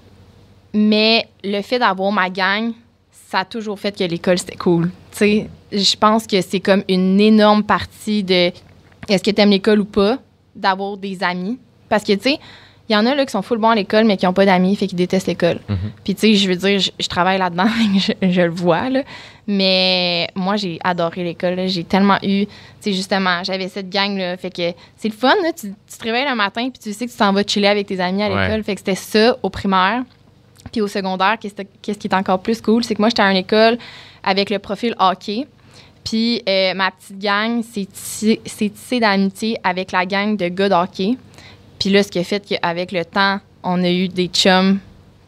mais 0.72 1.26
le 1.42 1.60
fait 1.62 1.80
d'avoir 1.80 2.12
ma 2.12 2.30
gang, 2.30 2.70
ça 3.10 3.40
a 3.40 3.44
toujours 3.44 3.80
fait 3.80 3.98
que 3.98 4.04
l'école, 4.04 4.38
c'était 4.38 4.56
cool. 4.56 4.90
Tu 5.10 5.18
sais, 5.18 5.50
je 5.72 5.96
pense 5.96 6.24
que 6.28 6.40
c'est 6.40 6.60
comme 6.60 6.84
une 6.88 7.20
énorme 7.20 7.64
partie 7.64 8.22
de 8.22 8.52
est-ce 9.08 9.24
que 9.24 9.32
tu 9.32 9.40
aimes 9.40 9.50
l'école 9.50 9.80
ou 9.80 9.86
pas, 9.86 10.18
d'avoir 10.54 10.96
des 10.96 11.20
amis. 11.24 11.58
Parce 11.88 12.04
que, 12.04 12.12
tu 12.12 12.30
sais, 12.30 12.38
il 12.90 12.94
y 12.94 12.96
en 12.96 13.06
a 13.06 13.14
là, 13.14 13.24
qui 13.24 13.30
sont 13.32 13.40
full 13.42 13.58
bons 13.58 13.70
à 13.70 13.74
l'école, 13.74 14.04
mais 14.04 14.16
qui 14.16 14.26
n'ont 14.26 14.32
pas 14.32 14.44
d'amis, 14.44 14.74
fait 14.76 14.86
qu'ils 14.88 14.98
détestent 14.98 15.28
l'école. 15.28 15.60
Mhm. 15.68 15.78
Puis, 16.04 16.14
tu 16.14 16.20
sais, 16.20 16.34
je 16.34 16.48
veux 16.48 16.56
dire, 16.56 16.78
je, 16.80 16.90
je 16.98 17.06
travaille 17.08 17.38
là-dedans, 17.38 17.68
je, 17.98 18.12
je 18.30 18.40
le 18.42 18.50
vois, 18.50 18.90
là. 18.90 19.02
Mais 19.46 20.28
moi, 20.34 20.56
j'ai 20.56 20.78
adoré 20.84 21.24
l'école. 21.24 21.66
J'ai 21.68 21.84
tellement 21.84 22.18
eu, 22.22 22.46
tu 22.46 22.52
sais, 22.80 22.92
justement, 22.92 23.42
j'avais 23.44 23.68
cette 23.68 23.88
gang-là. 23.90 24.36
Fait 24.36 24.50
que 24.50 24.72
c'est 24.96 25.08
le 25.08 25.14
fun, 25.14 25.34
là. 25.42 25.52
Tu, 25.52 25.72
tu 25.90 25.98
te 25.98 26.04
réveilles 26.04 26.28
le 26.28 26.36
matin, 26.36 26.68
puis 26.70 26.78
tu 26.82 26.92
sais 26.92 27.06
que 27.06 27.10
tu 27.10 27.16
t'en 27.16 27.32
vas 27.32 27.42
chiller 27.46 27.68
avec 27.68 27.86
tes 27.86 27.98
amis 28.00 28.22
à 28.22 28.28
Ouais. 28.30 28.46
l'école. 28.46 28.62
Fait 28.64 28.74
que 28.74 28.80
c'était 28.80 28.94
ça 28.94 29.36
au 29.42 29.50
primaire. 29.50 30.02
Puis 30.72 30.80
au 30.80 30.88
secondaire, 30.88 31.36
qu'est-ce 31.40 31.98
qui 31.98 32.06
est 32.06 32.14
encore 32.14 32.40
plus 32.40 32.60
cool, 32.60 32.84
c'est 32.84 32.94
que 32.94 33.00
moi, 33.02 33.08
j'étais 33.08 33.22
à 33.22 33.30
une 33.30 33.36
école 33.38 33.78
avec 34.22 34.50
le 34.50 34.58
profil 34.58 34.94
hockey. 34.98 35.46
Puis 36.04 36.42
euh, 36.48 36.74
ma 36.74 36.90
petite 36.92 37.18
gang, 37.18 37.62
c'est 37.62 37.86
tissé 37.90 38.40
c'est 38.46 38.70
tissé 38.70 39.00
d'amitié 39.00 39.58
avec 39.64 39.92
la 39.92 40.06
gang 40.06 40.36
de 40.36 40.48
gars 40.48 40.68
de 40.68 40.74
hockey. 40.74 41.16
Puis 41.80 41.88
là, 41.90 42.02
ce 42.04 42.08
qui 42.08 42.18
a 42.20 42.24
fait 42.24 42.40
qu'avec 42.46 42.92
le 42.92 43.04
temps, 43.04 43.40
on 43.64 43.82
a 43.82 43.90
eu 43.90 44.06
des 44.08 44.26
chums. 44.28 44.78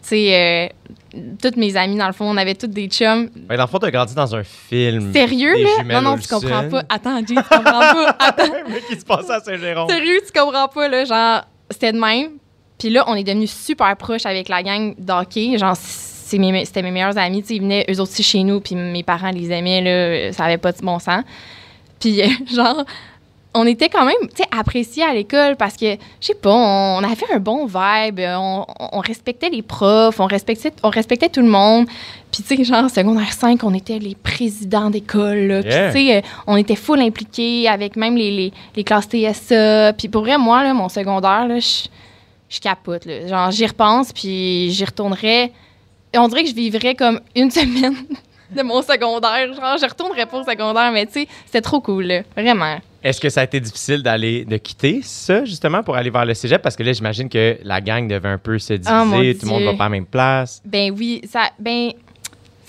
Tu 0.03 0.09
sais, 0.09 0.71
euh, 1.15 1.21
toutes 1.43 1.57
mes 1.57 1.77
amies, 1.77 1.97
dans 1.97 2.07
le 2.07 2.13
fond, 2.13 2.27
on 2.31 2.37
avait 2.37 2.55
toutes 2.55 2.71
des 2.73 2.87
chums. 2.89 3.29
Ben, 3.49 3.57
dans 3.57 3.65
le 3.65 3.69
fond, 3.69 3.79
tu 3.79 3.87
as 3.87 3.91
grandi 3.91 4.15
dans 4.15 4.35
un 4.37 4.43
film. 4.45 5.13
Sérieux, 5.13 5.55
là? 5.63 5.85
Non, 6.01 6.03
non, 6.11 6.19
tu 6.19 6.29
comprends 6.29 6.69
pas. 6.69 6.83
Attends, 6.89 7.19
Jay, 7.19 7.35
tu 7.35 7.43
comprends 7.43 7.63
pas. 7.63 8.17
Attends. 8.19 8.45
Mais 8.69 8.81
qui 8.89 8.99
se 9.01 9.05
passait 9.05 9.33
à 9.33 9.41
Saint-Jérôme? 9.41 9.89
Sérieux, 9.89 10.21
tu 10.27 10.39
comprends 10.39 10.69
pas, 10.69 10.89
là? 10.89 11.05
Genre, 11.05 11.43
c'était 11.71 11.93
de 11.93 11.99
même. 11.99 12.33
Puis 12.79 12.91
là, 12.91 13.05
on 13.07 13.15
est 13.15 13.23
devenus 13.25 13.53
super 13.53 13.97
proches 13.97 14.27
avec 14.27 14.49
la 14.49 14.63
gang 14.63 14.95
d'hockey. 14.99 15.57
Genre, 15.57 15.77
c'est 15.77 16.39
mes- 16.39 16.65
c'était 16.65 16.83
mes 16.83 16.91
meilleurs 16.91 17.17
amis. 17.17 17.43
Tu 17.43 17.49
sais, 17.49 17.55
ils 17.57 17.63
venaient 17.63 17.87
eux 17.89 18.01
aussi 18.01 18.23
chez 18.23 18.43
nous, 18.43 18.61
puis 18.61 18.75
mes 18.75 19.03
parents 19.05 19.31
les 19.31 19.51
aimaient, 19.53 19.81
là. 19.81 20.33
Ça 20.33 20.45
avait 20.45 20.59
pas 20.59 20.73
de 20.73 20.79
bon 20.83 20.99
sens. 20.99 21.23
Puis, 22.01 22.21
euh, 22.23 22.27
genre, 22.55 22.85
on 23.55 23.67
était 23.67 23.89
quand 23.89 24.05
même, 24.05 24.17
tu 24.35 24.43
sais, 24.43 24.49
appréciés 24.51 25.03
à 25.03 25.13
l'école 25.13 25.57
parce 25.57 25.77
que, 25.77 25.93
je 26.21 26.27
sais 26.27 26.35
pas, 26.35 26.51
on, 26.51 26.99
on 27.01 27.05
avait 27.05 27.17
fait 27.17 27.33
un 27.33 27.39
bon 27.39 27.67
vibe. 27.67 28.21
On, 28.21 28.65
on 28.79 29.01
respectait 29.01 29.51
les 29.51 29.63
profs, 29.63 30.21
on 30.21 30.27
respectait, 30.27 30.73
on 30.83 30.91
respectait 30.91 31.29
tout 31.29 31.43
le 31.43 31.49
monde. 31.49 31.87
Puis, 32.31 32.43
tu 32.43 32.57
sais, 32.57 32.65
genre, 32.65 32.89
secondaire 32.89 33.33
5, 33.33 33.63
on 33.65 33.75
était 33.75 33.99
les 33.99 34.15
présidents 34.15 34.89
d'école. 34.89 35.61
Puis, 35.63 35.71
tu 35.71 35.93
sais, 35.93 36.17
euh, 36.17 36.21
on 36.47 36.57
était 36.57 36.77
full 36.77 37.01
impliqués 37.01 37.69
avec 37.69 37.97
même 37.97 38.17
les, 38.17 38.31
les, 38.31 38.53
les 38.75 38.85
classes 38.85 39.09
TSA. 39.09 39.93
Puis, 39.93 40.09
pour 40.09 40.23
vrai, 40.23 40.39
moi, 40.39 40.63
là, 40.63 40.73
mon 40.73 40.89
secondaire, 40.89 41.47
là, 41.47 41.59
je 41.59 41.89
je 42.53 42.61
capote, 42.61 43.07
là. 43.07 43.27
Genre, 43.27 43.51
j'y 43.51 43.67
repense, 43.67 44.13
puis 44.13 44.71
j'y 44.73 44.85
retournerais. 44.85 45.51
Et 46.13 46.19
on 46.19 46.29
dirait 46.29 46.43
que 46.45 46.51
je 46.51 46.55
vivrais 46.55 46.95
comme 46.95 47.21
une 47.35 47.51
semaine 47.51 47.97
de 48.55 48.63
mon 48.63 48.83
secondaire. 48.83 49.55
Genre, 49.55 49.79
je 49.79 49.87
retournerais 49.87 50.27
pas 50.27 50.39
au 50.39 50.45
secondaire, 50.45 50.93
mais 50.93 51.07
tu 51.07 51.13
sais, 51.13 51.29
c'était 51.47 51.63
trop 51.63 51.81
cool, 51.81 52.05
là. 52.05 52.23
Vraiment. 52.37 52.77
Est-ce 53.03 53.21
que 53.21 53.29
ça 53.29 53.41
a 53.41 53.45
été 53.45 53.59
difficile 53.59 54.03
d'aller 54.03 54.45
de 54.45 54.57
quitter 54.57 55.01
ça, 55.03 55.45
justement, 55.45 55.83
pour 55.83 55.97
aller 55.97 56.11
vers 56.11 56.25
le 56.25 56.35
cégep? 56.35 56.63
Parce 56.63 56.77
que 56.77 56.83
là, 56.83 56.93
j'imagine 56.93 57.29
que 57.29 57.59
la 57.65 57.81
gang 57.81 58.07
devait 58.07 58.29
un 58.29 58.39
peu 58.39 58.59
se 58.59 58.75
diviser, 58.75 58.93
Oh, 58.93 59.05
mon 59.05 59.19
tout 59.19 59.39
le 59.43 59.49
monde 59.49 59.63
va 59.65 59.75
pas 59.75 59.85
à 59.85 59.87
la 59.87 59.91
même 59.91 60.07
place. 60.07 60.63
Ben 60.65 60.93
oui, 60.97 61.21
ça. 61.31 61.51
Ben. 61.59 61.91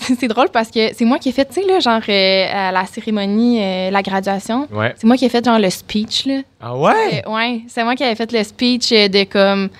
C'est 0.00 0.28
drôle 0.28 0.48
parce 0.50 0.70
que 0.70 0.92
c'est 0.92 1.04
moi 1.04 1.18
qui 1.18 1.30
ai 1.30 1.32
fait, 1.32 1.46
tu 1.46 1.62
sais, 1.62 1.66
là, 1.66 1.80
genre, 1.80 2.02
euh, 2.06 2.46
à 2.52 2.72
la 2.72 2.84
cérémonie, 2.84 3.62
euh, 3.62 3.90
la 3.90 4.02
graduation. 4.02 4.68
Ouais. 4.70 4.92
C'est 4.96 5.06
moi 5.06 5.16
qui 5.16 5.24
ai 5.24 5.28
fait, 5.30 5.42
genre, 5.42 5.58
le 5.58 5.70
speech, 5.70 6.26
là. 6.26 6.40
Ah 6.60 6.76
ouais? 6.76 7.22
Euh, 7.26 7.32
ouais, 7.32 7.62
c'est 7.68 7.82
moi 7.84 7.94
qui 7.94 8.04
avais 8.04 8.16
fait 8.16 8.30
le 8.30 8.42
speech 8.42 8.92
euh, 8.92 9.08
de 9.08 9.24
comme. 9.24 9.70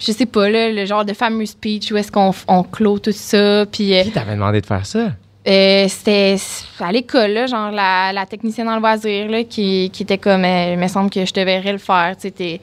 Je 0.00 0.10
sais 0.10 0.26
pas, 0.26 0.48
là, 0.48 0.72
le 0.72 0.84
genre 0.86 1.04
de 1.04 1.12
fameux 1.12 1.46
speech 1.46 1.92
où 1.92 1.96
est-ce 1.96 2.10
qu'on 2.10 2.32
on 2.48 2.64
clôt 2.64 2.98
tout 2.98 3.12
ça. 3.12 3.64
Puis. 3.66 3.94
Qui 4.02 4.10
t'avait 4.10 4.34
demandé 4.34 4.60
de 4.60 4.66
faire 4.66 4.84
ça? 4.84 5.12
Euh, 5.46 5.86
c'était 5.88 6.36
à 6.80 6.90
l'école, 6.90 7.46
genre 7.48 7.70
la, 7.70 8.12
la 8.12 8.24
technicienne 8.24 8.68
en 8.68 8.78
loisir, 8.78 9.28
là, 9.28 9.44
qui, 9.44 9.90
qui 9.92 10.02
était 10.04 10.16
comme, 10.16 10.44
euh, 10.44 10.72
il 10.72 10.78
me 10.78 10.88
semble 10.88 11.10
que 11.10 11.24
je 11.26 11.34
devrais 11.34 11.72
le 11.72 11.78
faire, 11.78 12.16
tu 12.16 12.32
sais, 12.34 12.60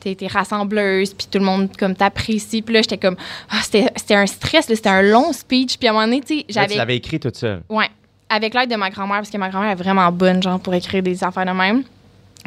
t'es, 0.00 0.26
rassembleuse, 0.28 1.12
puis 1.12 1.26
tout 1.30 1.38
le 1.38 1.44
monde, 1.44 1.68
comme, 1.78 1.94
t'apprécie, 1.94 2.62
puis 2.62 2.74
là, 2.74 2.80
j'étais 2.80 2.96
comme, 2.96 3.16
ah, 3.50 3.58
c'était, 3.62 3.86
c'était 3.96 4.14
un 4.14 4.26
stress, 4.26 4.66
c'était 4.66 4.88
un 4.88 5.02
long 5.02 5.32
speech, 5.34 5.76
puis 5.76 5.88
à 5.88 5.90
un 5.90 5.94
moment 5.94 6.06
donné, 6.06 6.22
tu 6.22 6.28
sais, 6.28 6.34
Là, 6.36 6.42
tu 6.46 6.52
j'avais, 6.54 6.74
l'avais 6.76 6.96
écrit 6.96 7.20
toute 7.20 7.36
seule. 7.36 7.62
ouais, 7.68 7.90
avec 8.30 8.54
l'aide 8.54 8.70
de 8.70 8.76
ma 8.76 8.88
grand-mère, 8.88 9.18
parce 9.18 9.30
que 9.30 9.36
ma 9.36 9.50
grand-mère 9.50 9.72
est 9.72 9.82
vraiment 9.82 10.10
bonne, 10.10 10.42
genre, 10.42 10.58
pour 10.58 10.72
écrire 10.74 11.02
des 11.02 11.22
affaires 11.22 11.44
de 11.44 11.50
même, 11.50 11.82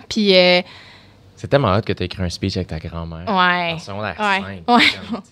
puis, 0.10 0.36
euh, 0.36 0.62
C'est 1.38 1.48
tellement 1.48 1.74
hot 1.76 1.82
que 1.82 1.94
tu 1.94 2.04
as 2.04 2.06
écrit 2.06 2.24
un 2.24 2.30
speech 2.30 2.56
avec 2.58 2.68
ta 2.70 2.80
grand-mère. 2.80 3.26
ouais. 3.28 3.74
En 3.74 3.80
secondaire 3.80 4.16
Ouais. 4.20 4.64
5. 4.68 4.78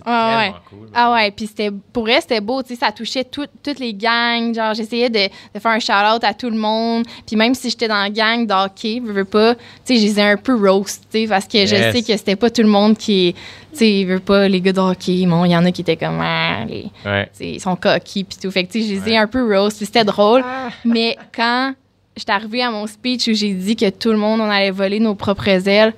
Ouais. 0.05 0.53
Cool. 0.69 0.89
Ah 0.93 1.13
ouais, 1.13 1.31
puis 1.31 1.47
c'était 1.47 1.71
pour 1.91 2.09
elle 2.09 2.21
c'était 2.21 2.41
beau, 2.41 2.61
tu 2.61 2.69
sais, 2.69 2.75
ça 2.79 2.91
touchait 2.91 3.23
tout- 3.23 3.47
toutes 3.63 3.79
les 3.79 3.93
gangs, 3.93 4.53
genre 4.53 4.73
j'essayais 4.73 5.09
de, 5.09 5.29
de 5.53 5.59
faire 5.59 5.71
un 5.71 5.79
shout-out 5.79 6.23
à 6.23 6.33
tout 6.33 6.49
le 6.49 6.57
monde, 6.57 7.05
puis 7.25 7.35
même 7.35 7.53
si 7.55 7.69
j'étais 7.69 7.87
dans 7.87 8.01
la 8.01 8.09
gang 8.09 8.45
d'hockey, 8.45 8.99
veux, 9.03 9.13
veux 9.13 9.25
pas, 9.25 9.55
tu 9.55 9.61
sais, 9.85 9.95
je 9.97 10.03
les 10.05 10.19
ai 10.19 10.23
un 10.23 10.37
peu 10.37 10.55
roast, 10.55 11.03
tu 11.11 11.21
sais, 11.21 11.27
parce 11.27 11.45
que 11.47 11.65
je 11.65 11.75
sais 11.75 12.01
que 12.01 12.17
c'était 12.17 12.35
pas 12.35 12.49
tout 12.49 12.61
le 12.63 12.67
monde 12.69 12.97
qui, 12.97 13.33
tu 13.71 13.77
sais, 13.77 14.03
veut 14.05 14.19
pas 14.19 14.47
les 14.47 14.61
gars 14.61 14.73
de 14.73 14.79
hockey, 14.79 15.25
bon, 15.25 15.45
il 15.45 15.51
y 15.51 15.57
en 15.57 15.65
a 15.65 15.71
qui 15.71 15.81
étaient 15.81 15.97
comme 15.97 16.19
ah, 16.21 16.65
les, 16.67 16.87
Ouais. 17.05 17.29
ils 17.39 17.59
sont 17.61 17.75
coquilles 17.75 18.23
puis 18.25 18.37
tout, 18.41 18.51
fait 18.51 18.65
que 18.65 18.71
tu 18.71 18.81
sais, 18.81 18.87
je 18.95 19.01
les 19.05 19.11
ai 19.13 19.17
un 19.17 19.27
peu 19.27 19.43
roast, 19.55 19.77
puis 19.77 19.85
c'était 19.85 20.03
drôle, 20.05 20.43
mais 20.85 21.17
quand 21.35 21.73
j'étais 22.15 22.31
arrivée 22.31 22.61
à 22.63 22.71
mon 22.71 22.87
speech 22.87 23.27
où 23.27 23.33
j'ai 23.33 23.53
dit 23.53 23.75
que 23.75 23.89
tout 23.89 24.11
le 24.11 24.17
monde 24.17 24.41
on 24.41 24.49
allait 24.49 24.71
voler 24.71 24.99
nos 24.99 25.15
propres 25.15 25.67
ailes, 25.67 25.93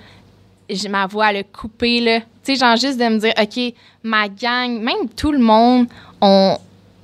j'ai- 0.70 0.90
ma 0.90 1.06
voix 1.08 1.30
elle 1.32 1.38
a 1.38 1.44
coupé 1.44 2.00
là. 2.00 2.20
Tu 2.44 2.54
sais, 2.54 2.56
genre 2.56 2.76
juste 2.76 3.00
de 3.00 3.06
me 3.06 3.18
dire 3.18 3.34
OK, 3.42 3.74
ma 4.04 4.28
gang, 4.30 4.80
même 4.80 5.10
tout 5.16 5.32
le 5.32 5.40
monde, 5.40 5.88
on, 6.22 6.58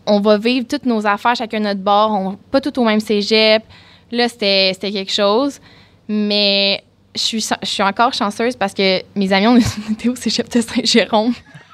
on 0.06 0.20
va 0.20 0.38
vivre 0.38 0.68
toutes 0.68 0.86
nos 0.86 1.06
affaires 1.08 1.36
chacun 1.36 1.60
notre 1.60 1.80
bord, 1.82 2.12
on 2.12 2.38
pas 2.52 2.62
tout 2.62 2.78
au 2.80 2.84
même 2.84 3.00
cégep. 3.00 3.64
Là, 4.12 4.28
c'était 4.30 4.74
quelque 4.82 5.12
chose, 5.12 5.60
mais 6.08 6.84
je 7.16 7.22
suis 7.22 7.46
je 7.62 7.68
suis 7.68 7.84
encore 7.84 8.14
chanceuse 8.14 8.56
parce 8.56 8.74
que 8.74 9.02
mes 9.16 9.32
amis 9.34 9.48
on 9.48 9.58
était 9.94 10.10
au 10.10 10.16
cégep 10.16 10.50
de 10.50 10.62
Saint-Jérôme. 10.62 11.34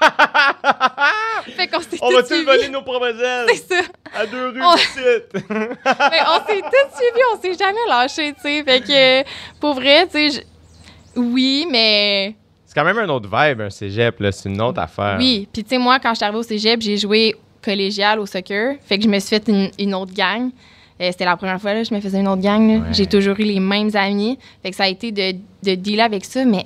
fait 1.56 1.66
qu'on 1.68 1.80
s'est 1.80 1.98
On 2.00 2.10
va 2.10 2.22
tous 2.22 2.44
voler 2.44 2.68
nos 2.68 2.82
proposelles 2.82 3.46
C'est 3.54 3.74
ça. 3.74 3.82
à 4.14 4.26
deux 4.26 4.48
rues 4.48 4.62
On- 4.62 4.74
d'ici. 4.74 4.88
Mais 5.34 6.20
on 6.26 6.46
s'est 6.46 6.60
tous 6.60 6.96
suivis, 6.96 7.22
on 7.34 7.40
s'est 7.40 7.54
jamais 7.58 7.78
lâchés, 7.88 8.32
tu 8.34 8.40
sais. 8.42 8.62
Fait 8.64 8.80
que, 8.80 9.58
pour 9.60 9.74
vrai, 9.74 10.06
tu 10.06 10.30
sais, 10.30 10.30
je- 11.16 11.20
oui, 11.20 11.66
mais 11.70 12.34
C'est 12.66 12.74
quand 12.74 12.84
même 12.84 12.98
un 12.98 13.08
autre 13.08 13.28
vibe, 13.28 13.60
un 13.62 13.70
cégep, 13.70 14.20
là. 14.20 14.30
C'est 14.30 14.48
une 14.48 14.60
autre 14.60 14.80
affaire. 14.80 15.16
oui. 15.18 15.48
Puis, 15.52 15.64
tu 15.64 15.70
sais, 15.70 15.78
moi, 15.78 15.98
quand 15.98 16.10
je 16.10 16.16
suis 16.16 16.24
arrivée 16.24 16.38
au 16.38 16.42
cégep, 16.44 16.80
j'ai 16.80 16.96
joué 16.96 17.34
collégial 17.62 18.20
au 18.20 18.26
soccer. 18.26 18.76
Fait 18.86 18.98
que 18.98 19.04
je 19.04 19.08
me 19.08 19.18
suis 19.18 19.30
fait 19.30 19.48
une, 19.48 19.70
une 19.78 19.94
autre 19.94 20.12
gang. 20.14 20.50
Euh, 21.00 21.08
C'était 21.10 21.24
la 21.24 21.36
première 21.36 21.60
fois 21.60 21.72
que 21.74 21.84
je 21.84 21.92
me 21.94 22.00
faisais 22.00 22.20
une 22.20 22.28
autre 22.28 22.42
gang. 22.42 22.68
là. 22.68 22.78
Ouais. 22.86 22.92
J'ai 22.92 23.06
toujours 23.06 23.34
eu 23.40 23.44
les 23.44 23.58
mêmes 23.60 23.90
amis. 23.94 24.38
Fait 24.62 24.70
que 24.70 24.76
ça 24.76 24.84
a 24.84 24.88
été 24.88 25.10
de, 25.12 25.32
de 25.64 25.74
dealer 25.74 26.02
avec 26.04 26.24
ça, 26.24 26.44
mais 26.44 26.64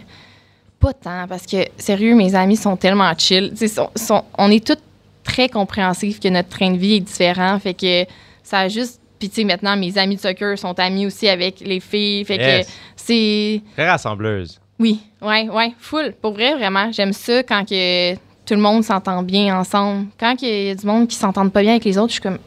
pas 0.82 0.92
tant. 0.92 1.26
Parce 1.28 1.46
que, 1.46 1.56
sérieux, 1.78 2.14
mes 2.14 2.34
amis 2.34 2.56
sont 2.56 2.76
tellement 2.76 3.12
chill. 3.16 3.52
Sont- 3.68 3.90
sont- 3.96 4.24
on 4.36 4.50
est 4.50 4.64
tous 4.66 4.76
très 5.24 5.48
compréhensifs 5.48 6.20
que 6.20 6.28
notre 6.28 6.48
train 6.50 6.72
de 6.72 6.76
vie 6.76 6.94
est 6.96 7.00
différent. 7.00 7.58
Fait 7.58 7.74
que 7.74 8.04
ça 8.42 8.58
a 8.60 8.68
juste. 8.68 9.00
Puis, 9.18 9.28
tu 9.30 9.36
sais, 9.36 9.44
maintenant, 9.44 9.76
mes 9.76 9.96
amis 9.98 10.16
de 10.16 10.20
soccer 10.20 10.58
sont 10.58 10.76
amis 10.80 11.06
aussi 11.06 11.28
avec 11.28 11.60
les 11.60 11.78
filles. 11.80 12.24
Fait 12.24 12.36
Yes. 12.36 12.66
que 12.66 12.72
c'est. 12.96 13.60
Très 13.74 13.88
rassembleuse. 13.88 14.58
Oui, 14.80 14.98
ouais, 15.22 15.48
ouais, 15.48 15.72
full. 15.78 16.12
Pour 16.20 16.32
vrai, 16.32 16.54
vraiment, 16.54 16.90
j'aime 16.90 17.12
ça 17.12 17.42
quand 17.44 17.64
que 17.64 18.14
tout 18.14 18.54
le 18.54 18.60
monde 18.60 18.82
s'entend 18.82 19.22
bien 19.22 19.56
ensemble. 19.56 20.06
Quand 20.18 20.34
il 20.42 20.64
y 20.66 20.70
a 20.70 20.74
du 20.74 20.84
monde 20.84 21.06
qui 21.06 21.14
s'entendent 21.14 21.52
pas 21.52 21.60
bien 21.62 21.70
avec 21.72 21.84
les 21.84 21.96
autres, 21.98 22.08
je 22.08 22.14
suis 22.14 22.20
comme 22.22 22.38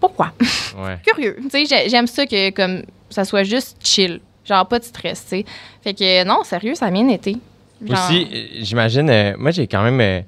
pourquoi? 0.00 0.32
Ouais. 0.76 0.98
Curieux. 1.06 1.36
Tu 1.50 1.66
sais, 1.66 1.88
j'aime 1.88 2.06
ça 2.06 2.26
que 2.26 2.50
comme 2.50 2.82
ça 3.08 3.24
soit 3.24 3.44
juste 3.44 3.78
chill, 3.82 4.20
genre 4.44 4.66
pas 4.68 4.78
de 4.78 4.84
stress, 4.84 5.22
tu 5.22 5.28
sais. 5.28 5.44
Fait 5.82 5.94
que 5.94 6.24
non, 6.24 6.42
sérieux, 6.44 6.74
ça 6.74 6.86
a 6.86 6.90
bien 6.90 7.08
été. 7.08 7.36
Genre- 7.84 7.98
Aussi, 8.10 8.26
euh, 8.32 8.46
j'imagine, 8.60 9.10
euh, 9.10 9.34
moi, 9.38 9.50
j'ai 9.50 9.66
quand 9.66 9.82
même. 9.82 10.00
euh, 10.00 10.20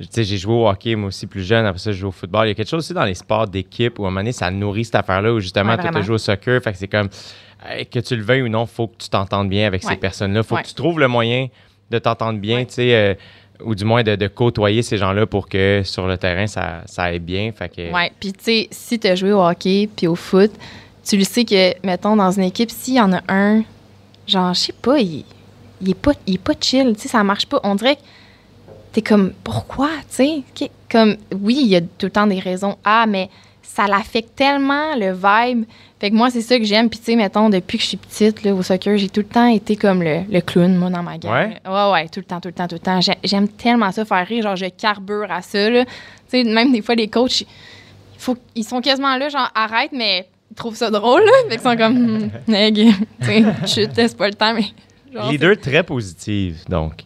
tu 0.00 0.06
sais, 0.10 0.24
j'ai 0.24 0.36
joué 0.38 0.52
au 0.54 0.68
hockey, 0.68 0.94
moi 0.94 1.08
aussi, 1.08 1.26
plus 1.26 1.42
jeune. 1.42 1.64
Après 1.64 1.78
ça, 1.78 1.90
je 1.92 1.96
joue 1.98 2.08
au 2.08 2.12
football. 2.12 2.46
Il 2.46 2.48
y 2.48 2.52
a 2.52 2.54
quelque 2.54 2.68
chose 2.68 2.84
aussi 2.84 2.92
dans 2.94 3.04
les 3.04 3.14
sports 3.14 3.46
d'équipe 3.46 3.98
où, 3.98 4.04
à 4.04 4.08
un 4.08 4.10
moment 4.10 4.20
donné, 4.20 4.32
ça 4.32 4.50
nourrit 4.50 4.84
cette 4.84 4.96
affaire-là 4.96 5.32
où, 5.32 5.40
justement, 5.40 5.74
Ouais, 5.76 5.90
tu 5.90 5.96
as 5.96 6.00
joué 6.02 6.14
au 6.16 6.18
soccer. 6.18 6.60
Fait 6.62 6.72
que 6.72 6.78
c'est 6.78 6.88
comme, 6.88 7.08
euh, 7.70 7.84
que 7.90 7.98
tu 8.00 8.14
le 8.16 8.22
veuilles 8.22 8.42
ou 8.42 8.48
non, 8.48 8.66
faut 8.66 8.88
que 8.88 8.96
tu 8.98 9.08
t'entendes 9.08 9.48
bien 9.48 9.66
avec 9.66 9.82
ces 9.82 9.96
personnes-là. 9.96 10.42
Faut 10.42 10.56
Ouais. 10.56 10.62
que 10.62 10.68
tu 10.68 10.74
trouves 10.74 10.98
le 11.00 11.08
moyen 11.08 11.46
de 11.90 11.98
t'entendre 11.98 12.38
bien, 12.40 12.64
tu 12.64 12.74
sais, 12.74 13.16
ou 13.64 13.74
du 13.74 13.84
moins 13.86 14.02
de, 14.02 14.16
de 14.16 14.26
côtoyer 14.28 14.82
ces 14.82 14.98
gens-là 14.98 15.24
pour 15.24 15.48
que 15.48 15.80
sur 15.82 16.06
le 16.06 16.18
terrain, 16.18 16.46
ça, 16.46 16.82
ça 16.84 17.04
aille 17.04 17.18
bien. 17.20 17.52
Fait 17.52 17.70
que, 17.74 17.90
Ouais, 17.90 18.12
puis 18.20 18.32
tu 18.34 18.44
sais, 18.44 18.68
si 18.70 18.98
tu 18.98 19.06
as 19.06 19.14
joué 19.14 19.32
au 19.32 19.40
hockey 19.42 19.88
puis 19.96 20.06
au 20.08 20.14
foot, 20.14 20.50
tu 21.06 21.16
le 21.16 21.24
sais 21.24 21.44
que, 21.44 21.74
mettons, 21.86 22.16
dans 22.16 22.30
une 22.32 22.42
équipe, 22.44 22.70
s'il 22.70 22.94
y 22.94 23.00
en 23.00 23.12
a 23.12 23.20
un, 23.28 23.62
genre, 24.26 24.54
je 24.54 24.60
sais 24.60 24.72
pas, 24.72 24.98
il, 24.98 25.24
il, 25.80 25.90
est 25.90 25.94
pas, 25.94 26.12
il 26.26 26.34
est 26.34 26.38
pas 26.38 26.54
chill, 26.60 26.94
tu 26.94 27.02
sais, 27.02 27.08
ça 27.08 27.22
marche 27.22 27.46
pas. 27.46 27.60
On 27.62 27.74
dirait 27.76 27.96
que 27.96 28.00
t'es 28.92 29.02
comme, 29.02 29.32
pourquoi, 29.44 29.88
tu 30.10 30.42
sais? 30.54 30.68
Comme, 30.90 31.16
oui, 31.40 31.58
il 31.60 31.68
y 31.68 31.76
a 31.76 31.80
tout 31.80 32.06
le 32.06 32.10
temps 32.10 32.26
des 32.26 32.38
raisons 32.38 32.76
Ah, 32.84 33.06
mais 33.06 33.28
ça 33.62 33.86
l'affecte 33.86 34.34
tellement, 34.36 34.94
le 34.96 35.12
vibe. 35.12 35.64
Fait 36.00 36.10
que 36.10 36.14
moi, 36.16 36.30
c'est 36.30 36.40
ça 36.42 36.58
que 36.58 36.64
j'aime. 36.64 36.88
Puis 36.88 36.98
tu 37.00 37.04
sais, 37.06 37.16
mettons, 37.16 37.50
depuis 37.50 37.78
que 37.78 37.82
je 37.84 37.88
suis 37.88 37.96
petite, 37.96 38.42
là, 38.42 38.54
au 38.54 38.62
soccer, 38.62 38.96
j'ai 38.96 39.08
tout 39.08 39.20
le 39.20 39.26
temps 39.26 39.46
été 39.46 39.76
comme 39.76 40.02
le, 40.02 40.20
le 40.30 40.40
clown, 40.40 40.74
moi, 40.76 40.88
dans 40.90 41.02
ma 41.02 41.18
gang. 41.18 41.32
Ouais? 41.32 41.60
Ouais, 41.70 41.92
ouais, 41.92 42.08
tout 42.08 42.20
le 42.20 42.24
temps, 42.24 42.40
tout 42.40 42.48
le 42.48 42.54
temps, 42.54 42.68
tout 42.68 42.76
le 42.76 42.80
temps. 42.80 43.00
J'ai- 43.00 43.18
J'aime 43.24 43.48
tellement 43.48 43.92
ça, 43.92 44.04
faire 44.04 44.26
rire. 44.26 44.42
Genre, 44.44 44.56
je 44.56 44.66
carbure 44.66 45.30
à 45.30 45.42
ça, 45.42 45.68
là. 45.70 45.84
Tu 45.84 45.90
sais, 46.28 46.44
même 46.44 46.72
des 46.72 46.82
fois, 46.82 46.94
les 46.94 47.08
coachs, 47.08 47.44
faut, 48.18 48.36
ils 48.54 48.64
sont 48.64 48.80
quasiment 48.80 49.16
là, 49.16 49.28
genre, 49.28 49.50
arrête, 49.54 49.90
mais 49.92 50.26
trouvent 50.56 50.76
ça 50.76 50.90
drôle, 50.90 51.22
là. 51.24 51.32
Fait 51.48 51.56
qu'ils 51.56 51.60
sont 51.70 51.76
comme, 51.76 52.30
nègre, 52.48 52.92
tu 53.20 53.26
sais, 53.26 53.44
chut, 53.66 53.96
laisse 53.96 54.14
pas 54.14 54.28
le 54.28 54.34
temps, 54.34 54.54
mais. 54.54 54.64
genre, 55.12 55.30
Leader 55.30 55.56
très 55.60 55.82
positive, 55.82 56.62
donc. 56.68 57.04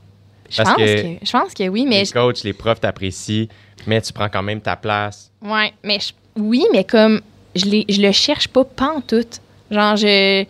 Je 0.48 0.56
parce 0.56 0.70
pense 0.70 0.78
que- 0.78 1.02
que, 1.18 1.24
je 1.26 1.30
pense 1.32 1.54
que 1.54 1.68
oui, 1.68 1.86
mais 1.86 2.00
les 2.02 2.10
coachs, 2.10 2.42
les 2.42 2.52
profs 2.52 2.80
t'apprécient, 2.80 3.46
mais 3.86 4.00
tu 4.00 4.12
prends 4.12 4.28
quand 4.28 4.42
même 4.42 4.60
ta 4.60 4.74
place. 4.76 5.30
ouais, 5.42 5.72
mais 5.84 5.98
je- 6.00 6.12
oui, 6.40 6.64
mais 6.72 6.84
comme 6.84 7.20
je, 7.54 7.66
l'ai- 7.66 7.84
je 7.88 8.00
le 8.00 8.10
cherche 8.12 8.48
pas 8.48 8.64
pantoute. 8.64 9.40
Genre, 9.70 9.94
je, 9.96 10.44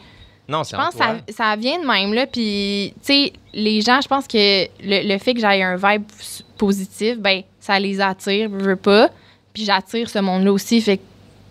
Non, 0.49 0.63
je 0.63 0.71
c'est 0.71 0.77
en 0.77 0.85
pense 0.85 0.95
que 0.95 0.99
ça, 0.99 1.17
ça 1.37 1.57
vient 1.57 1.79
de 1.81 1.87
même, 1.87 2.15
là. 2.15 2.27
Puis, 2.27 2.95
tu 3.05 3.13
sais, 3.13 3.33
les 3.53 3.83
gens, 3.83 4.01
je 4.01 4.09
pense 4.09 4.27
que 4.27 4.65
le, 4.83 5.07
le 5.13 5.19
fait 5.19 5.35
que 5.35 5.41
j'aille 5.41 5.63
un 5.63 5.77
vibe 5.77 6.05
positif, 6.57 7.19
ben 7.19 7.43
ça 7.59 7.79
les 7.79 8.01
attire, 8.01 8.49
je 8.59 8.65
veux 8.65 8.77
pas. 8.77 9.11
Puis 9.53 9.65
j'attire 9.65 10.09
ce 10.09 10.19
monde-là 10.21 10.53
aussi. 10.53 10.81
Fait 10.81 10.97
que 10.99 11.03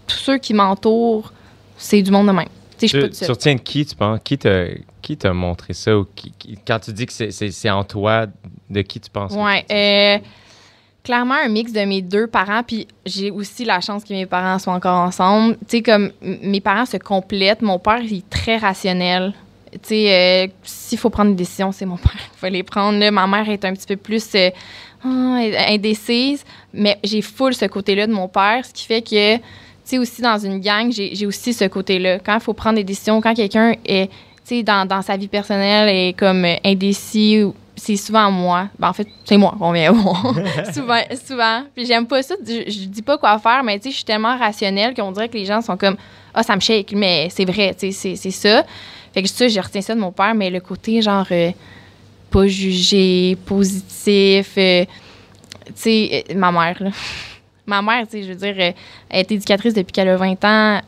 tous 0.07 0.17
ceux 0.17 0.37
qui 0.39 0.53
m'entourent, 0.55 1.31
c'est 1.79 2.01
du 2.03 2.11
monde 2.11 2.27
de 2.27 2.31
même. 2.33 2.47
Tu 2.77 2.87
retiens 3.31 3.55
de 3.55 3.59
qui, 3.59 3.85
tu 3.85 3.95
penses? 3.95 4.19
Qui 4.23 4.37
t'a, 4.37 4.65
qui 5.01 5.17
t'a 5.17 5.33
montré 5.33 5.73
ça? 5.73 5.97
Ou 5.97 6.05
qui- 6.15 6.31
qui- 6.37 6.57
quand 6.65 6.79
tu 6.79 6.93
dis 6.93 7.05
que 7.05 7.11
c'est, 7.13 7.31
c'est- 7.31 7.51
c'est 7.51 7.69
en 7.69 7.83
toi, 7.83 8.27
de 8.69 8.81
qui 8.81 8.99
tu 9.01 9.09
penses? 9.09 9.33
tu- 9.33 9.73
euh, 9.75 10.17
clairement, 11.03 11.35
un 11.43 11.49
mix 11.49 11.73
de 11.73 11.81
mes 11.81 12.01
deux 12.01 12.27
parents. 12.27 12.63
Puis 12.63 12.87
j'ai 13.05 13.31
aussi 13.31 13.65
la 13.65 13.81
chance 13.81 14.03
que 14.05 14.13
mes 14.13 14.25
parents 14.25 14.59
soient 14.59 14.73
encore 14.75 14.99
ensemble. 14.99 15.57
Tu 15.67 15.77
sais, 15.77 15.81
comme 15.81 16.11
mes 16.21 16.61
parents 16.61 16.85
se 16.85 16.95
complètent. 16.97 17.61
Mon 17.61 17.79
père, 17.79 17.99
il 18.01 18.19
est 18.19 18.29
très 18.29 18.57
rationnel. 18.57 19.33
Tu 19.73 19.79
sais, 19.83 20.45
euh, 20.45 20.47
s'il 20.63 20.97
faut 20.97 21.09
prendre 21.09 21.31
des 21.31 21.35
décisions, 21.43 21.71
c'est 21.73 21.85
mon 21.85 21.97
père 21.97 22.13
qui 22.13 22.39
va 22.41 22.49
les 22.49 22.63
prendre. 22.63 22.97
là. 22.97 23.11
Ma 23.11 23.27
mère 23.27 23.49
est 23.49 23.65
un 23.65 23.73
petit 23.73 23.87
peu 23.87 23.97
plus 23.97 24.25
euh, 24.35 24.49
ah, 25.03 25.39
indécise. 25.67 26.45
Mais 26.73 26.97
j'ai 27.03 27.21
full 27.21 27.53
ce 27.53 27.65
côté-là 27.65 28.07
de 28.07 28.13
mon 28.13 28.27
père, 28.29 28.63
ce 28.65 28.71
qui 28.73 28.85
fait 28.85 29.01
que, 29.01 29.37
tu 29.89 29.95
sais, 29.95 29.97
aussi 29.97 30.21
dans 30.21 30.37
une 30.37 30.59
gang, 30.59 30.91
j'ai 30.91 31.25
aussi 31.25 31.51
ce 31.53 31.65
côté-là. 31.65 32.19
Quand 32.19 32.35
il 32.35 32.39
faut 32.41 32.53
prendre 32.53 32.75
des 32.75 32.83
décisions, 32.83 33.19
quand 33.21 33.33
quelqu'un 33.33 33.73
est, 33.85 34.07
tu 34.45 34.57
sais, 34.57 34.63
dans, 34.63 34.87
dans 34.87 35.01
sa 35.01 35.17
vie 35.17 35.27
personnelle 35.27 35.89
est 35.89 36.13
comme 36.13 36.45
indécis, 36.63 37.41
c'est 37.75 37.95
souvent 37.95 38.29
moi. 38.29 38.67
Ben, 38.77 38.89
en 38.89 38.93
fait, 38.93 39.07
c'est 39.25 39.37
moi 39.37 39.55
qu'on 39.57 39.71
vient 39.71 39.91
voir. 39.91 40.35
souvent, 40.73 40.99
souvent. 41.25 41.63
Puis 41.75 41.85
j'aime 41.85 42.05
pas 42.05 42.21
ça. 42.21 42.35
Je, 42.45 42.69
je 42.69 42.79
dis 42.85 43.01
pas 43.01 43.17
quoi 43.17 43.39
faire, 43.39 43.63
mais 43.63 43.79
tu 43.79 43.85
sais, 43.85 43.91
je 43.91 43.95
suis 43.95 44.05
tellement 44.05 44.37
rationnelle 44.37 44.93
qu'on 44.93 45.11
dirait 45.11 45.27
que 45.29 45.37
les 45.37 45.45
gens 45.45 45.61
sont 45.61 45.77
comme 45.77 45.95
Ah, 46.33 46.43
ça 46.43 46.55
me 46.55 46.61
shake, 46.61 46.93
mais 46.93 47.29
c'est 47.31 47.45
vrai, 47.45 47.73
tu 47.79 47.91
sais, 47.91 48.15
c'est- 48.15 48.31
ça. 48.31 48.63
Fait 49.13 49.23
que 49.23 49.29
ça, 49.29 49.47
je 49.47 49.59
retiens 49.59 49.81
ça 49.81 49.95
de 49.95 49.99
mon 49.99 50.11
père, 50.11 50.35
mais 50.35 50.49
le 50.51 50.59
côté 50.59 51.01
genre 51.01 51.25
euh, 51.31 51.51
pas 52.29 52.45
jugé, 52.47 53.35
positif, 53.45 54.51
euh, 54.57 54.85
tu 55.67 55.71
sais, 55.75 56.25
euh, 56.29 56.35
ma 56.35 56.51
mère, 56.51 56.75
là. 56.79 56.89
Ma 57.69 57.81
mère, 57.81 58.05
tu 58.05 58.11
sais, 58.17 58.23
je 58.23 58.29
veux 58.29 58.35
dire, 58.35 58.55
euh, 58.59 58.71
elle 59.09 59.19
est 59.21 59.31
éducatrice 59.31 59.73
depuis 59.73 59.91
qu'elle 59.93 60.09
a 60.09 60.17
20 60.17 60.43
ans. 60.45 60.81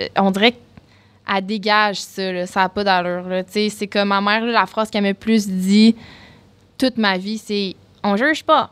Euh, 0.00 0.06
on 0.16 0.30
dirait 0.30 0.52
qu'elle 1.26 1.46
dégage 1.46 1.96
ça, 2.00 2.32
là, 2.32 2.46
ça 2.46 2.60
n'a 2.60 2.68
pas 2.68 2.82
d'allure. 2.84 3.24
Tu 3.46 3.52
sais, 3.52 3.68
c'est 3.68 3.86
comme 3.86 4.08
ma 4.08 4.20
mère, 4.20 4.44
là, 4.44 4.52
la 4.52 4.66
phrase 4.66 4.90
qu'elle 4.90 5.02
m'a 5.02 5.08
le 5.08 5.14
plus 5.14 5.46
dit 5.48 5.94
toute 6.78 6.96
ma 6.96 7.16
vie, 7.18 7.38
c'est 7.38 7.76
on 8.02 8.16
juge 8.16 8.42
pas. 8.42 8.70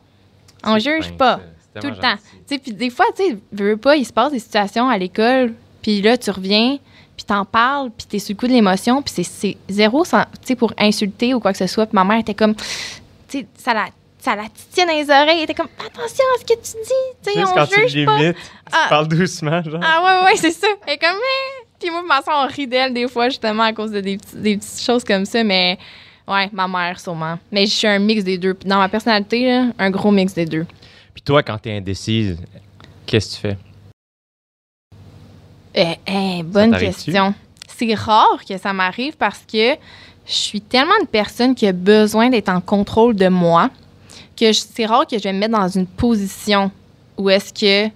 On 0.64 0.78
juge 0.78 1.12
pas. 1.16 1.36
Tout 1.80 1.86
le 1.86 1.96
temps. 2.00 2.16
Tu 2.48 2.54
sais, 2.54 2.58
puis 2.58 2.72
des 2.72 2.90
fois, 2.90 3.06
tu 3.16 3.22
sais, 3.24 3.38
veux, 3.52 3.76
pas, 3.76 3.94
il 3.96 4.04
se 4.04 4.12
passe 4.12 4.32
des 4.32 4.40
situations 4.40 4.88
à 4.88 4.98
l'école, 4.98 5.54
puis 5.82 6.02
là, 6.02 6.18
tu 6.18 6.30
reviens, 6.30 6.78
puis 7.16 7.24
t'en 7.24 7.44
parles, 7.44 7.90
puis 7.96 8.06
t'es 8.08 8.18
sur 8.18 8.34
le 8.34 8.38
coup 8.40 8.48
de 8.48 8.52
l'émotion, 8.52 9.00
puis 9.02 9.14
c'est- 9.24 9.56
zéro, 9.68 10.04
sans- 10.04 10.24
tu 10.24 10.48
sais, 10.48 10.54
pour 10.56 10.72
insulter 10.76 11.32
ou 11.32 11.38
quoi 11.38 11.52
que 11.52 11.58
ce 11.58 11.68
soit. 11.68 11.86
Puis 11.86 11.94
ma 11.94 12.02
mère 12.02 12.18
était 12.18 12.34
comme, 12.34 12.56
tu 12.56 12.64
sais, 13.28 13.46
ça 13.56 13.72
la, 13.72 13.86
ça 14.22 14.36
la 14.36 14.44
titille 14.48 14.84
dans 14.86 14.92
les 14.92 15.04
oreilles, 15.10 15.38
elle 15.38 15.42
était 15.44 15.54
comme, 15.54 15.68
attention 15.78 16.24
à 16.36 16.38
ce 16.40 16.44
que 16.44 16.54
tu 16.54 16.60
dis, 16.82 16.94
tu 17.24 17.32
sais, 17.32 17.38
Juste 17.40 17.52
on 17.52 17.54
quand 17.54 17.66
tu 17.66 17.88
juge 17.88 18.04
pas. 18.06 18.16
limites, 18.18 18.36
tu 18.36 18.42
Ah. 18.72 18.86
parles 18.88 19.08
doucement, 19.08 19.62
genre. 19.62 19.80
Ah 19.82 20.02
ouais, 20.22 20.24
ouais, 20.30 20.36
c'est 20.36 20.50
ça. 20.52 20.66
Elle 20.86 20.94
est 20.94 20.98
comme, 20.98 21.16
mais... 21.16 21.66
Puis 21.80 21.90
moi, 21.90 22.02
ma 22.06 22.20
soeur, 22.22 22.34
on 22.44 22.46
rit 22.54 22.66
d'elle 22.66 22.92
des 22.92 23.08
fois, 23.08 23.28
justement, 23.30 23.62
à 23.62 23.72
cause 23.72 23.90
de 23.90 24.00
des, 24.00 24.18
petits- 24.18 24.36
des 24.36 24.56
petites 24.58 24.82
choses 24.82 25.02
comme 25.02 25.24
ça, 25.24 25.42
mais 25.42 25.78
ouais, 26.28 26.48
ma 26.52 26.68
mère, 26.68 27.00
sûrement. 27.00 27.38
Mais 27.50 27.64
je 27.66 27.72
suis 27.72 27.86
un 27.88 27.98
mix 27.98 28.22
des 28.22 28.36
deux. 28.36 28.52
Puis 28.52 28.68
Dans 28.68 28.76
ma 28.78 28.88
personnalité, 28.90 29.46
là, 29.46 29.66
un 29.78 29.90
gros 29.90 30.10
mix 30.10 30.34
des 30.34 30.44
deux. 30.44 30.66
Puis 31.14 31.22
toi, 31.22 31.42
quand 31.42 31.56
t'es 31.56 31.72
indécise, 31.78 32.36
qu'est-ce 33.06 33.30
que 33.30 33.34
tu 33.36 33.40
fais? 33.48 33.58
Eh, 35.74 35.94
eh, 36.06 36.42
bonne 36.42 36.76
question. 36.76 37.32
C'est 37.68 37.94
rare 37.94 38.40
que 38.46 38.58
ça 38.58 38.72
m'arrive 38.72 39.16
parce 39.16 39.38
que 39.50 39.74
je 40.26 40.32
suis 40.32 40.60
tellement 40.60 40.92
une 41.00 41.06
personne 41.06 41.54
qui 41.54 41.66
a 41.66 41.72
besoin 41.72 42.28
d'être 42.28 42.48
en 42.50 42.60
contrôle 42.60 43.14
de 43.16 43.28
moi 43.28 43.70
que 44.40 44.52
je- 44.52 44.60
c'est 44.74 44.86
rare 44.86 45.06
que 45.06 45.18
je 45.18 45.22
vais 45.24 45.32
me 45.32 45.38
mettre 45.38 45.58
dans 45.58 45.68
une 45.68 45.86
position 45.86 46.70
où 47.18 47.28
est-ce 47.30 47.52
que, 47.52 47.90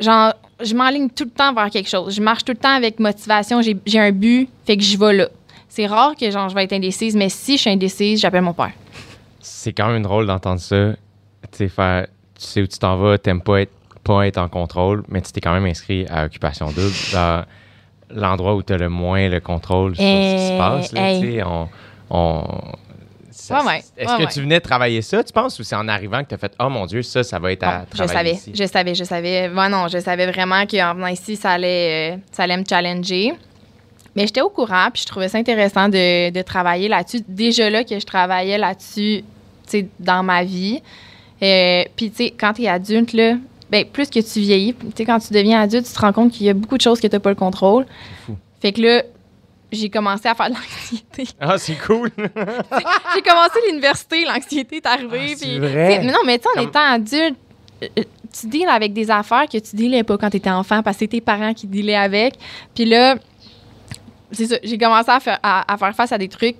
genre, 0.00 0.32
je 0.62 0.74
m'enligne 0.74 1.08
tout 1.10 1.24
le 1.24 1.30
temps 1.30 1.52
vers 1.54 1.70
quelque 1.70 1.88
chose. 1.88 2.14
Je 2.14 2.20
marche 2.22 2.44
tout 2.44 2.52
le 2.52 2.58
temps 2.58 2.74
avec 2.74 2.98
motivation. 3.00 3.60
J'ai 3.62 3.98
un 4.00 4.12
but, 4.12 4.48
fait 4.66 4.76
que 4.76 4.82
j'y 4.82 4.96
vais 4.96 5.12
là. 5.14 5.28
C'est 5.68 5.86
rare 5.86 6.14
que, 6.16 6.30
genre, 6.30 6.48
je 6.48 6.54
vais 6.54 6.64
être 6.64 6.72
indécise, 6.72 7.14
mais 7.16 7.28
si 7.28 7.56
je 7.56 7.62
suis 7.62 7.70
indécise, 7.70 8.20
j'appelle 8.20 8.42
mon 8.42 8.52
père. 8.54 8.72
C'est 9.40 9.72
quand 9.72 9.88
même 9.88 10.02
drôle 10.02 10.26
d'entendre 10.26 10.60
ça. 10.60 10.92
Tu 11.52 11.58
sais, 11.58 11.68
faire, 11.68 12.06
tu 12.38 12.44
sais 12.46 12.62
où 12.62 12.66
tu 12.66 12.78
t'en 12.78 12.96
vas, 12.96 13.16
t'aimes 13.18 13.40
pas 13.42 13.62
être, 13.62 13.72
pas 14.04 14.26
être 14.26 14.38
en 14.38 14.48
contrôle, 14.48 15.04
mais 15.08 15.20
tu 15.22 15.30
t'es 15.32 15.40
quand 15.40 15.52
même 15.52 15.64
inscrit 15.66 16.06
à 16.08 16.24
Occupation 16.24 16.66
Double, 16.70 16.92
dans 17.12 17.44
l'endroit 18.10 18.54
où 18.54 18.62
tu 18.62 18.72
as 18.72 18.78
le 18.78 18.88
moins 18.88 19.28
le 19.28 19.40
contrôle 19.40 19.94
sur 19.94 20.02
ce 20.02 20.36
qui 20.36 20.48
se 20.48 20.52
Eh, 20.54 20.58
passe. 20.58 20.92
Là, 20.92 21.10
hey. 21.12 21.20
tu 21.20 21.32
sais, 21.32 21.42
on, 21.44 21.68
on- 22.10 22.72
ça- 23.42 23.60
Ouais, 23.60 23.66
ouais, 23.66 23.82
Est-ce 23.96 24.16
ouais, 24.16 24.26
que 24.26 24.32
tu 24.32 24.40
venais 24.40 24.60
travailler 24.60 25.02
ça, 25.02 25.22
tu 25.22 25.32
penses, 25.32 25.58
ou 25.58 25.62
c'est 25.62 25.76
en 25.76 25.86
arrivant 25.88 26.22
que 26.22 26.28
tu 26.28 26.34
as 26.34 26.38
fait 26.38 26.52
Oh 26.60 26.68
mon 26.68 26.86
Dieu, 26.86 27.02
ça, 27.02 27.22
ça 27.22 27.38
va 27.38 27.52
être 27.52 27.62
à 27.62 27.78
Non, 27.78 27.84
je 27.90 27.96
travailler 27.96 28.14
savais, 28.18 28.32
ici? 28.32 28.52
je 28.54 28.64
savais, 28.64 28.94
je 28.94 29.04
savais. 29.04 29.48
Ouais, 29.48 29.68
non, 29.68 29.88
je 29.88 29.98
savais 29.98 30.26
vraiment 30.30 30.66
qu'en 30.66 30.94
venant 30.94 31.06
ici, 31.08 31.36
ça 31.36 31.52
allait, 31.52 32.14
euh, 32.14 32.16
ça 32.32 32.44
allait 32.44 32.56
me 32.56 32.64
challenger. 32.68 33.32
Mais 34.16 34.26
j'étais 34.26 34.40
au 34.40 34.48
courant, 34.50 34.88
puis 34.92 35.02
je 35.02 35.06
trouvais 35.06 35.28
ça 35.28 35.38
intéressant 35.38 35.88
de, 35.88 36.30
de 36.30 36.42
travailler 36.42 36.88
là-dessus. 36.88 37.20
Déjà 37.28 37.70
là 37.70 37.84
que 37.84 37.98
je 38.00 38.04
travaillais 38.06 38.58
là-dessus, 38.58 39.22
tu 39.22 39.24
sais, 39.66 39.88
dans 40.00 40.22
ma 40.24 40.42
vie. 40.42 40.82
Euh, 41.42 41.84
Puis, 41.94 42.10
tu 42.10 42.16
sais, 42.24 42.30
quand 42.36 42.52
tu 42.54 42.62
es 42.62 42.68
adulte, 42.68 43.12
là, 43.12 43.34
ben, 43.70 43.84
plus 43.84 44.08
que 44.10 44.18
tu 44.18 44.40
vieillis, 44.40 44.74
tu 44.74 44.86
sais, 44.96 45.04
quand 45.04 45.20
tu 45.20 45.32
deviens 45.32 45.60
adulte, 45.60 45.86
tu 45.86 45.92
te 45.92 46.00
rends 46.00 46.12
compte 46.12 46.32
qu'il 46.32 46.46
y 46.46 46.48
a 46.48 46.54
beaucoup 46.54 46.76
de 46.76 46.82
choses 46.82 47.00
que 47.00 47.06
tu 47.06 47.14
n'as 47.14 47.20
pas 47.20 47.28
le 47.30 47.36
contrôle. 47.36 47.86
fou. 48.26 48.36
Fait 48.60 48.72
que 48.72 48.80
là, 48.82 49.02
j'ai 49.72 49.90
commencé 49.90 50.26
à 50.28 50.34
faire 50.34 50.48
de 50.50 50.54
l'anxiété. 50.54 51.24
Ah, 51.40 51.58
c'est 51.58 51.74
cool. 51.86 52.10
j'ai 52.16 53.22
commencé 53.22 53.58
l'université, 53.68 54.24
l'anxiété 54.24 54.76
est 54.76 54.86
arrivée. 54.86 55.32
Ah, 55.32 55.36
c'est 55.36 55.58
vrai? 55.58 55.98
Mais 56.00 56.12
non, 56.12 56.18
mais 56.26 56.38
tu 56.38 56.44
sais, 56.44 56.48
en 56.50 56.60
Comme- 56.60 56.68
étant 56.70 56.92
adulte, 56.92 57.36
euh, 57.82 58.02
tu 58.40 58.46
deals 58.48 58.68
avec 58.68 58.92
des 58.92 59.10
affaires 59.10 59.46
que 59.50 59.58
tu 59.58 59.76
dealais 59.76 60.02
pas 60.04 60.16
quand 60.18 60.30
tu 60.30 60.36
étais 60.38 60.50
enfant 60.50 60.82
parce 60.82 60.96
que 60.96 61.00
c'est 61.04 61.08
tes 61.08 61.20
parents 61.20 61.54
qui 61.54 61.66
dealaient 61.66 61.94
avec. 61.96 62.34
Puis 62.74 62.84
là, 62.84 63.16
c'est 64.32 64.46
ça, 64.46 64.56
j'ai 64.62 64.76
commencé 64.78 65.10
à 65.10 65.20
faire, 65.20 65.38
à, 65.42 65.72
à 65.72 65.76
faire 65.78 65.94
face 65.94 66.12
à 66.12 66.18
des 66.18 66.28
trucs 66.28 66.56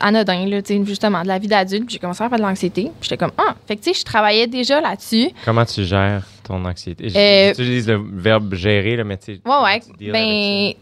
anodins, 0.00 0.46
là, 0.46 0.60
justement, 0.84 1.22
de 1.22 1.28
la 1.28 1.38
vie 1.38 1.48
d'adulte. 1.48 1.86
Puis 1.86 1.94
j'ai 1.94 1.98
commencé 1.98 2.22
à 2.22 2.28
faire 2.28 2.38
de 2.38 2.42
l'anxiété. 2.42 2.90
J'étais 3.00 3.16
comme, 3.16 3.32
ah, 3.38 3.54
fait 3.66 3.76
que 3.76 3.82
tu 3.82 3.92
sais, 3.92 3.98
je 4.00 4.04
travaillais 4.04 4.46
déjà 4.46 4.80
là-dessus. 4.80 5.30
Comment 5.44 5.64
tu 5.64 5.84
gères 5.84 6.24
ton 6.42 6.64
anxiété? 6.64 7.06
Euh, 7.14 7.48
J'utilise 7.48 7.88
le 7.88 8.02
verbe 8.12 8.54
gérer, 8.54 8.96
là, 8.96 9.04
mais 9.04 9.16
tu 9.16 9.34
sais. 9.36 9.40
Ouais, 9.44 9.62
ouais. 9.64 9.80
tu 9.80 10.10
Ben, 10.12 10.72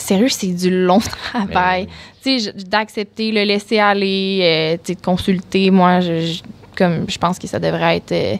sérieux, 0.00 0.28
c'est 0.28 0.48
du 0.48 0.70
long 0.84 0.98
travail. 0.98 1.86
Tu 2.22 2.38
sais, 2.40 2.52
je- 2.58 2.64
d'accepter, 2.64 3.32
le 3.32 3.44
laisser 3.44 3.78
aller, 3.78 4.40
euh, 4.42 4.76
tu 4.82 4.88
sais, 4.88 4.94
de 4.94 5.00
consulter. 5.00 5.70
Moi, 5.70 6.00
je, 6.00 6.20
je- 6.26 6.42
comme, 6.76 7.04
je 7.08 7.18
pense 7.18 7.38
que 7.38 7.46
ça 7.46 7.58
devrait 7.58 7.96
être 7.98 8.12
euh, 8.12 8.36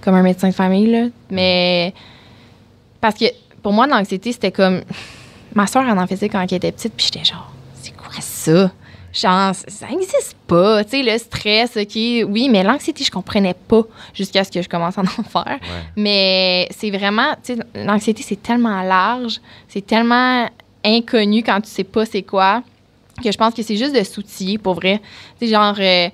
comme 0.00 0.14
un 0.14 0.22
médecin 0.22 0.48
de 0.48 0.54
famille, 0.54 0.86
là. 0.90 1.06
Mais, 1.30 1.92
parce 3.00 3.14
que 3.16 3.26
pour 3.62 3.72
moi, 3.72 3.86
l'anxiété, 3.86 4.32
c'était 4.32 4.52
comme. 4.52 4.82
Ma 5.54 5.66
soeur, 5.66 5.84
elle 5.90 5.98
en 5.98 6.06
faisait 6.06 6.28
quand 6.28 6.40
elle 6.40 6.54
était 6.56 6.72
petite, 6.72 6.92
puis 6.94 7.06
j'étais 7.12 7.24
genre, 7.24 7.50
c'est 7.74 7.96
quoi 7.96 8.12
ça? 8.20 8.70
Genre, 9.12 9.54
ça 9.54 9.86
n'existe 9.88 10.36
pas. 10.46 10.84
Tu 10.84 10.90
sais, 10.90 11.02
le 11.02 11.16
stress, 11.18 11.76
OK, 11.76 11.94
oui, 12.30 12.48
mais 12.50 12.62
l'anxiété, 12.62 13.02
je 13.02 13.10
comprenais 13.10 13.54
pas 13.54 13.82
jusqu'à 14.14 14.44
ce 14.44 14.50
que 14.52 14.60
je 14.60 14.68
commence 14.68 14.98
à 14.98 15.00
en 15.00 15.04
faire. 15.04 15.46
ouais. 15.46 15.58
Mais 15.96 16.68
c'est 16.76 16.90
vraiment, 16.90 17.34
tu 17.42 17.54
sais, 17.56 17.60
l'anxiété, 17.74 18.22
c'est 18.22 18.40
tellement 18.40 18.82
large, 18.82 19.40
c'est 19.68 19.84
tellement 19.84 20.48
inconnu 20.88 21.42
quand 21.42 21.60
tu 21.60 21.68
sais 21.68 21.84
pas 21.84 22.04
c'est 22.06 22.22
quoi, 22.22 22.62
que 23.22 23.30
je 23.30 23.36
pense 23.36 23.54
que 23.54 23.62
c'est 23.62 23.76
juste 23.76 23.94
de 23.94 24.02
s'outiller, 24.02 24.58
pour 24.58 24.74
vrai. 24.74 25.00
Sais, 25.40 25.48
genre, 25.48 25.74
euh, 25.78 26.08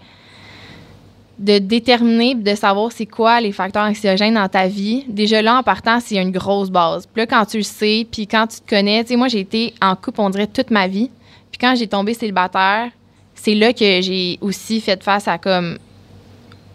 de 1.39 1.59
déterminer, 1.59 2.35
de 2.35 2.55
savoir 2.55 2.93
c'est 2.93 3.07
quoi 3.07 3.41
les 3.41 3.53
facteurs 3.53 3.85
anxiogènes 3.85 4.35
dans 4.35 4.49
ta 4.49 4.69
vie. 4.69 5.05
Déjà 5.09 5.43
là, 5.43 5.59
en 5.59 5.63
partant, 5.63 5.99
c'est 6.01 6.17
une 6.17 6.31
grosse 6.31 6.71
base. 6.71 7.07
Puis 7.07 7.23
là, 7.23 7.27
quand 7.27 7.45
tu 7.45 7.59
le 7.59 7.63
sais, 7.65 8.07
puis 8.11 8.27
quand 8.27 8.47
tu 8.47 8.61
te 8.61 8.69
connais, 8.69 9.03
tu 9.03 9.09
sais, 9.09 9.17
moi, 9.17 9.29
j'ai 9.29 9.41
été 9.41 9.75
en 9.83 9.97
couple, 9.97 10.21
on 10.21 10.31
dirait, 10.31 10.47
toute 10.47 10.71
ma 10.71 10.87
vie. 10.87 11.11
Puis 11.51 11.59
quand 11.61 11.75
j'ai 11.77 11.89
tombé 11.89 12.15
célibataire, 12.15 12.91
c'est 13.35 13.55
là 13.55 13.73
que 13.73 14.01
j'ai 14.01 14.39
aussi 14.41 14.81
fait 14.81 15.03
face 15.03 15.27
à 15.27 15.39
comme, 15.39 15.79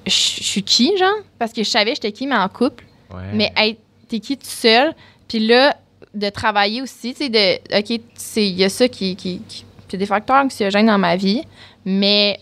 je 0.06 0.12
suis 0.12 0.64
qui, 0.64 0.96
genre? 0.98 1.10
Parce 1.38 1.54
que 1.54 1.64
je 1.64 1.70
savais 1.70 1.96
j'étais 1.96 2.12
qui, 2.12 2.28
mais 2.28 2.36
en 2.36 2.50
couple. 2.50 2.86
Ouais. 3.14 3.32
Mais 3.34 3.52
être, 3.58 3.80
t'es 4.08 4.20
qui 4.20 4.38
tout 4.38 4.46
seul? 4.46 4.94
Puis 5.28 5.40
là, 5.40 5.76
de 6.14 6.30
travailler 6.30 6.82
aussi, 6.82 7.14
tu 7.14 7.24
sais, 7.26 7.30
de, 7.30 7.78
OK, 7.80 8.00
il 8.38 8.60
y 8.60 8.64
a 8.64 8.70
ça 8.70 8.88
qui, 8.88 9.16
qui, 9.16 9.42
qui- 9.48 9.66
c'est 9.88 9.98
des 9.98 10.06
facteurs 10.06 10.38
anxiogènes 10.44 10.88
dans 10.88 10.98
ma 10.98 11.16
vie, 11.16 11.42
mais 11.86 12.40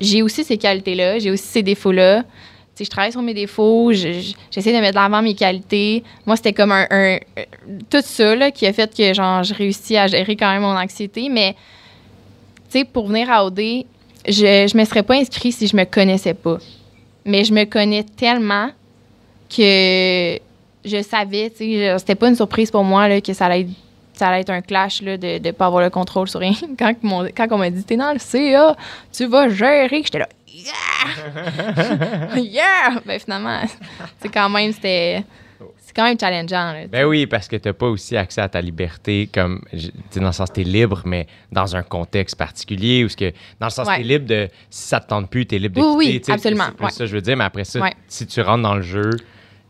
j'ai 0.00 0.22
aussi 0.22 0.44
ces 0.44 0.56
qualités-là, 0.58 1.18
j'ai 1.18 1.30
aussi 1.30 1.44
ces 1.46 1.62
défauts-là. 1.62 2.22
Tu 2.22 2.26
sais, 2.74 2.84
je 2.84 2.90
travaille 2.90 3.12
sur 3.12 3.22
mes 3.22 3.34
défauts, 3.34 3.92
je- 3.92 4.12
je- 4.20 4.34
j'essaie 4.50 4.72
de 4.72 4.78
mettre 4.78 4.94
de 4.94 5.00
l'avant 5.02 5.20
mes 5.22 5.34
qualités. 5.34 6.02
Moi, 6.24 6.36
c'était 6.36 6.52
comme 6.54 6.72
un, 6.72 6.86
un- 6.90 7.18
tout 7.90 8.00
ça 8.02 8.34
là, 8.34 8.50
qui 8.50 8.66
a 8.66 8.72
fait 8.72 8.94
que 8.94 9.12
genre, 9.14 9.42
je 9.42 9.52
réussis 9.54 9.96
à 9.96 10.06
gérer 10.06 10.36
quand 10.36 10.50
même 10.50 10.62
mon 10.62 10.76
anxiété, 10.76 11.28
mais 11.28 11.54
tu 12.70 12.78
sais, 12.78 12.84
pour 12.84 13.08
venir 13.08 13.30
à 13.30 13.44
OD, 13.44 13.60
je, 14.26 14.66
je 14.70 14.76
me 14.76 14.84
serais 14.84 15.02
pas 15.02 15.14
inscrite 15.16 15.54
si 15.54 15.66
je 15.66 15.76
me 15.76 15.84
connaissais 15.84 16.34
pas. 16.34 16.58
Mais 17.24 17.44
je 17.44 17.52
me 17.52 17.64
connais 17.64 18.04
tellement 18.04 18.70
que 19.54 20.38
je 20.84 21.02
savais, 21.02 21.50
tu 21.50 21.56
sais, 21.58 21.94
c'était 21.98 22.14
pas 22.14 22.28
une 22.28 22.36
surprise 22.36 22.70
pour 22.70 22.84
moi 22.84 23.08
là, 23.08 23.20
que 23.20 23.32
ça 23.32 23.46
allait 23.46 23.60
être, 23.62 23.70
ça 24.14 24.28
allait 24.28 24.40
être 24.40 24.50
un 24.50 24.60
clash 24.60 25.02
là, 25.02 25.16
de 25.16 25.38
ne 25.38 25.50
pas 25.52 25.66
avoir 25.66 25.82
le 25.82 25.90
contrôle 25.90 26.28
sur 26.28 26.40
rien. 26.40 26.52
Quand, 26.78 26.94
mon- 27.02 27.26
quand 27.34 27.46
on 27.50 27.58
m'a 27.58 27.70
dit, 27.70 27.82
t'es 27.84 27.96
dans 27.96 28.12
le 28.12 28.18
CA, 28.18 28.76
tu 29.12 29.26
vas 29.26 29.48
gérer, 29.48 30.02
j'étais 30.04 30.18
là, 30.20 30.28
yeah! 30.48 32.36
yeah! 32.36 33.00
Ben 33.04 33.18
finalement, 33.20 33.60
c'est 34.20 34.28
quand 34.28 34.48
même, 34.48 34.72
c'était, 34.72 35.24
c'est 35.78 35.94
quand 35.94 36.04
même 36.04 36.18
challengeant. 36.18 36.72
Là, 36.72 36.86
Ben 36.88 37.04
oui, 37.06 37.26
parce 37.26 37.48
que 37.48 37.56
tu 37.56 37.68
n'as 37.68 37.72
pas 37.74 37.86
aussi 37.88 38.16
accès 38.16 38.40
à 38.40 38.48
ta 38.48 38.60
liberté, 38.60 39.28
comme, 39.32 39.60
dans 40.16 40.26
le 40.26 40.32
sens, 40.32 40.52
tu 40.52 40.60
es 40.60 40.64
libre, 40.64 41.02
mais 41.04 41.26
dans 41.50 41.74
un 41.76 41.82
contexte 41.82 42.36
particulier, 42.36 43.04
ou 43.04 43.08
ce 43.08 43.16
que, 43.16 43.32
dans 43.58 43.66
le 43.66 43.70
sens, 43.70 43.88
Ouais. 43.88 43.96
tu 43.96 44.00
es 44.02 44.04
libre 44.04 44.26
de, 44.26 44.48
si 44.70 44.88
ça 44.88 45.00
te 45.00 45.08
tente 45.08 45.28
plus, 45.30 45.46
tu 45.46 45.56
es 45.56 45.58
libre 45.58 45.80
de 45.80 45.86
Oui, 45.96 46.12
quitter. 46.12 46.28
oui, 46.28 46.34
absolument, 46.34 46.64
C'est 46.78 46.84
ouais. 46.84 46.90
ça, 46.90 47.06
je 47.06 47.14
veux 47.14 47.22
dire, 47.22 47.36
mais 47.36 47.44
après 47.44 47.64
ça, 47.64 47.80
Ouais. 47.80 47.92
si 48.06 48.26
tu 48.26 48.40
rentres 48.40 48.62
dans 48.62 48.74
le 48.74 48.82
jeu, 48.82 49.10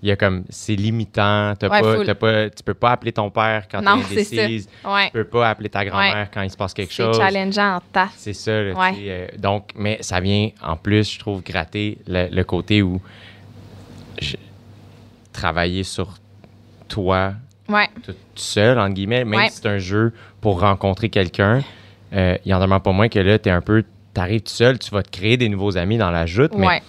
il 0.03 0.09
y 0.09 0.13
a 0.13 0.17
comme, 0.17 0.45
c'est 0.49 0.77
limitant, 0.77 1.55
t'as 1.59 1.69
Ouais, 1.69 1.81
pas, 1.81 2.05
t'as 2.05 2.15
pas, 2.15 2.49
tu 2.51 2.63
peux 2.63 2.75
pas 2.75 2.93
appeler 2.93 3.13
ton 3.13 3.31
père 3.31 3.67
quand 3.71 3.83
Non, 3.83 3.97
tu 4.09 4.15
es 4.15 4.25
c'est 4.25 4.37
ça. 4.37 4.43
indécise, 4.43 4.69
Ouais. 4.85 5.07
tu 5.07 5.13
peux 5.13 5.25
pas 5.25 5.51
appeler 5.51 5.69
ta 5.69 5.85
grand-mère 5.85 6.31
quand 6.33 6.41
il 6.43 6.51
se 6.51 6.57
passe 6.57 6.73
quelque 6.73 6.93
C'est 6.93 7.03
chose. 7.05 7.17
challengeant 7.19 7.77
en 7.77 7.81
tas. 7.93 8.09
C'est 8.17 8.33
ça, 8.33 8.63
là, 8.63 8.75
euh, 8.97 9.27
donc, 9.39 9.71
mais 9.77 9.99
ça 10.01 10.21
vient 10.21 10.49
en 10.63 10.77
plus, 10.77 11.13
je 11.15 11.19
trouve, 11.19 11.43
gratter 11.43 11.99
le, 12.07 12.29
le 12.35 12.45
côté 12.45 12.81
où 12.83 13.01
je- 14.21 14.37
travailler 15.33 15.85
sur 15.85 16.15
toi 16.89 17.35
tout 18.05 18.13
seul, 18.35 18.79
entre 18.79 18.95
guillemets, 18.95 19.25
même 19.25 19.49
si 19.49 19.57
c'est 19.63 19.69
un 19.69 19.79
jeu 19.79 20.13
pour 20.41 20.61
rencontrer 20.61 21.09
quelqu'un, 21.09 21.63
euh, 22.13 22.37
il 22.45 22.51
y 22.51 22.55
en 22.55 22.61
demeure 22.61 22.81
pas 22.83 22.93
moins 22.93 23.09
que 23.09 23.19
là, 23.21 23.39
tu 23.39 23.49
es 23.49 23.53
un 23.53 23.61
peu, 23.61 23.85
t'arrives 24.13 24.41
tout 24.43 24.53
seul, 24.53 24.79
tu 24.79 24.91
vas 24.91 25.03
te 25.03 25.11
créer 25.11 25.37
des 25.37 25.49
nouveaux 25.49 25.77
amis 25.77 25.99
dans 25.99 26.11
la 26.11 26.27
joute, 26.27 26.53
mais. 26.57 26.83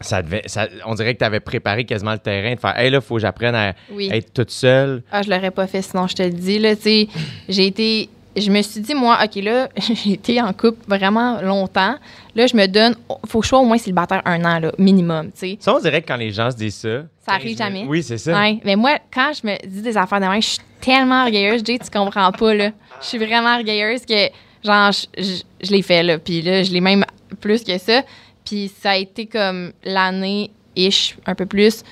Ça 0.00 0.22
devait, 0.22 0.42
ça- 0.46 0.68
on 0.86 0.94
dirait 0.94 1.14
que 1.14 1.18
tu 1.18 1.24
avais 1.24 1.40
préparé 1.40 1.84
quasiment 1.84 2.12
le 2.12 2.18
terrain 2.18 2.54
de 2.54 2.60
faire, 2.60 2.78
hey 2.78 2.90
là, 2.90 3.00
faut 3.00 3.16
que 3.16 3.20
j'apprenne 3.20 3.54
à 3.54 3.74
Oui. 3.90 4.08
être 4.12 4.32
toute 4.32 4.50
seule. 4.50 5.02
Ah, 5.10 5.22
je 5.22 5.30
l'aurais 5.30 5.50
pas 5.50 5.66
fait 5.66 5.82
sinon, 5.82 6.06
je 6.06 6.14
te 6.14 6.22
le 6.22 6.30
dis. 6.30 6.58
Là, 6.58 6.74
j'ai 7.48 7.66
été. 7.66 8.08
Je 8.36 8.50
me 8.52 8.62
suis 8.62 8.80
dit, 8.80 8.94
moi, 8.94 9.18
OK, 9.24 9.42
là, 9.42 9.68
j'ai 10.04 10.12
été 10.12 10.40
en 10.40 10.52
couple 10.52 10.78
vraiment 10.86 11.40
longtemps. 11.42 11.96
Là, 12.36 12.46
je 12.46 12.56
me 12.56 12.66
donne. 12.66 12.94
Faut 13.26 13.40
que 13.40 13.44
je 13.46 13.48
sois 13.48 13.58
au 13.58 13.64
moins 13.64 13.78
célibataire 13.78 14.22
un 14.24 14.44
an, 14.44 14.60
là, 14.60 14.70
minimum, 14.78 15.26
tu 15.32 15.38
sais. 15.40 15.56
Ça, 15.58 15.74
on 15.74 15.80
dirait 15.80 16.02
que 16.02 16.06
quand 16.08 16.16
les 16.16 16.30
gens 16.30 16.50
se 16.50 16.56
disent 16.56 16.76
ça. 16.76 17.02
Ça 17.26 17.32
15 17.32 17.34
arrive 17.42 17.58
jamais. 17.58 17.84
Oui, 17.88 18.02
c'est 18.02 18.18
ça. 18.18 18.38
Ouais. 18.38 18.60
Mais 18.64 18.76
moi, 18.76 18.98
quand 19.12 19.32
je 19.32 19.46
me 19.46 19.56
dis 19.66 19.82
des 19.82 19.96
affaires 19.96 20.20
de 20.20 20.26
même, 20.26 20.40
je 20.40 20.46
suis 20.48 20.58
tellement 20.80 21.24
orgueilleuse, 21.24 21.62
Jay, 21.64 21.78
tu 21.78 21.90
comprends 21.90 22.30
pas, 22.30 22.54
là. 22.54 22.70
Je 23.00 23.06
suis 23.06 23.18
vraiment 23.18 23.56
orgueilleuse 23.56 24.06
que, 24.06 24.28
genre, 24.64 24.92
je, 24.92 25.06
je- 25.20 25.42
je 25.66 25.70
l'ai 25.72 25.82
fait, 25.82 26.02
là. 26.04 26.18
Puis 26.18 26.40
là, 26.42 26.62
je 26.62 26.70
l'ai 26.72 26.80
même 26.80 27.04
plus 27.40 27.64
que 27.64 27.76
ça. 27.78 28.02
Puis 28.48 28.72
ça 28.80 28.92
a 28.92 28.96
été 28.96 29.26
comme 29.26 29.72
l'année-ish, 29.84 31.16
un 31.26 31.34
peu 31.34 31.44
plus, 31.44 31.82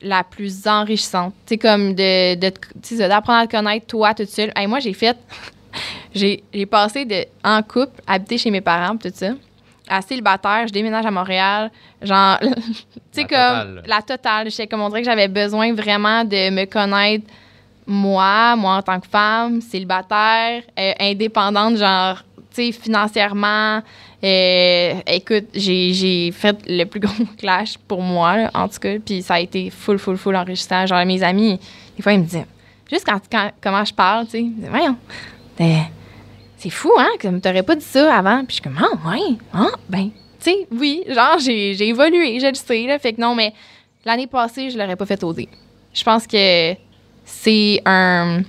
la 0.00 0.22
plus 0.22 0.68
enrichissante. 0.68 1.34
Tu 1.44 1.54
sais, 1.54 1.58
comme 1.58 1.94
de, 1.94 2.38
sais, 2.82 3.08
d'apprendre 3.08 3.40
à 3.40 3.46
te 3.48 3.56
connaître, 3.56 3.86
toi, 3.86 4.14
toute 4.14 4.28
seule. 4.28 4.52
Hey, 4.54 4.68
moi, 4.68 4.78
j'ai 4.78 4.92
fait... 4.92 5.16
j'ai 6.14 6.44
j'ai 6.54 6.66
passé 6.66 7.04
de, 7.04 7.24
en 7.42 7.62
couple, 7.62 8.00
habiter 8.06 8.38
chez 8.38 8.52
mes 8.52 8.60
parents, 8.60 8.96
tout 8.96 9.10
ça, 9.12 9.30
à 9.88 10.00
célibataire, 10.00 10.68
je 10.68 10.72
déménage 10.72 11.04
à 11.04 11.10
Montréal, 11.10 11.70
genre, 12.00 12.38
tu 12.40 12.46
sais, 13.10 13.24
comme 13.24 13.28
totale, 13.30 13.82
la 13.86 14.02
totale. 14.02 14.50
J'étais 14.50 14.68
comme, 14.68 14.82
on 14.82 14.88
dirait 14.88 15.02
que 15.02 15.06
j'avais 15.06 15.28
besoin 15.28 15.72
vraiment 15.74 16.22
de 16.24 16.50
me 16.50 16.64
connaître, 16.64 17.26
moi, 17.86 18.54
moi 18.54 18.76
en 18.76 18.82
tant 18.82 19.00
que 19.00 19.08
femme, 19.08 19.60
célibataire, 19.60 20.62
euh, 20.78 20.92
indépendante, 21.00 21.76
genre, 21.76 22.22
tu 22.54 22.66
sais, 22.66 22.72
financièrement. 22.72 23.82
Euh, 24.24 24.94
écoute, 25.06 25.46
j'ai 25.54 26.32
fait 26.32 26.56
le 26.66 26.84
plus 26.84 27.00
gros 27.00 27.24
clash 27.38 27.78
pour 27.78 28.02
moi, 28.02 28.50
en 28.52 28.68
tout 28.68 28.78
cas, 28.80 28.98
puis 28.98 29.22
ça 29.22 29.34
a 29.34 29.40
été 29.40 29.70
full, 29.70 29.98
full, 29.98 30.16
full 30.16 30.34
enrichissant. 30.34 30.86
Genre, 30.86 31.04
mes 31.06 31.22
amis, 31.22 31.60
des 31.96 32.02
fois, 32.02 32.12
ils 32.12 32.20
me 32.20 32.24
disaient, 32.24 32.46
juste 32.90 33.06
quand, 33.06 33.20
comment 33.60 33.84
je 33.84 33.94
parle, 33.94 34.24
tu 34.26 34.32
sais, 34.32 34.40
ils 34.40 34.50
me 34.50 34.54
disaient, 34.56 34.68
voyons, 34.68 34.96
c'est 36.56 36.70
fou, 36.70 36.90
hein, 36.98 37.10
comme 37.20 37.40
t'aurais 37.40 37.62
pas 37.62 37.76
dit 37.76 37.84
ça 37.84 38.12
avant. 38.12 38.38
Puis 38.44 38.48
je 38.48 38.52
suis 38.54 38.62
comme, 38.62 38.78
ah, 38.78 39.08
ouais, 39.08 39.36
ah, 39.52 39.70
ben, 39.88 40.10
tu 40.40 40.50
sais, 40.50 40.66
oui, 40.72 41.04
genre, 41.08 41.38
j'ai 41.38 41.88
évolué, 41.88 42.40
je 42.40 42.46
le 42.48 42.54
sais, 42.54 42.86
là. 42.86 42.98
Fait 42.98 43.12
que 43.12 43.20
non, 43.20 43.34
mais 43.34 43.52
l'année 44.04 44.26
passée, 44.26 44.70
je 44.70 44.78
l'aurais 44.78 44.96
pas 44.96 45.06
fait 45.06 45.22
OD. 45.22 45.46
Je 45.94 46.02
pense 46.02 46.26
que 46.26 46.74
c'est 47.24 47.80
un. 47.84 48.42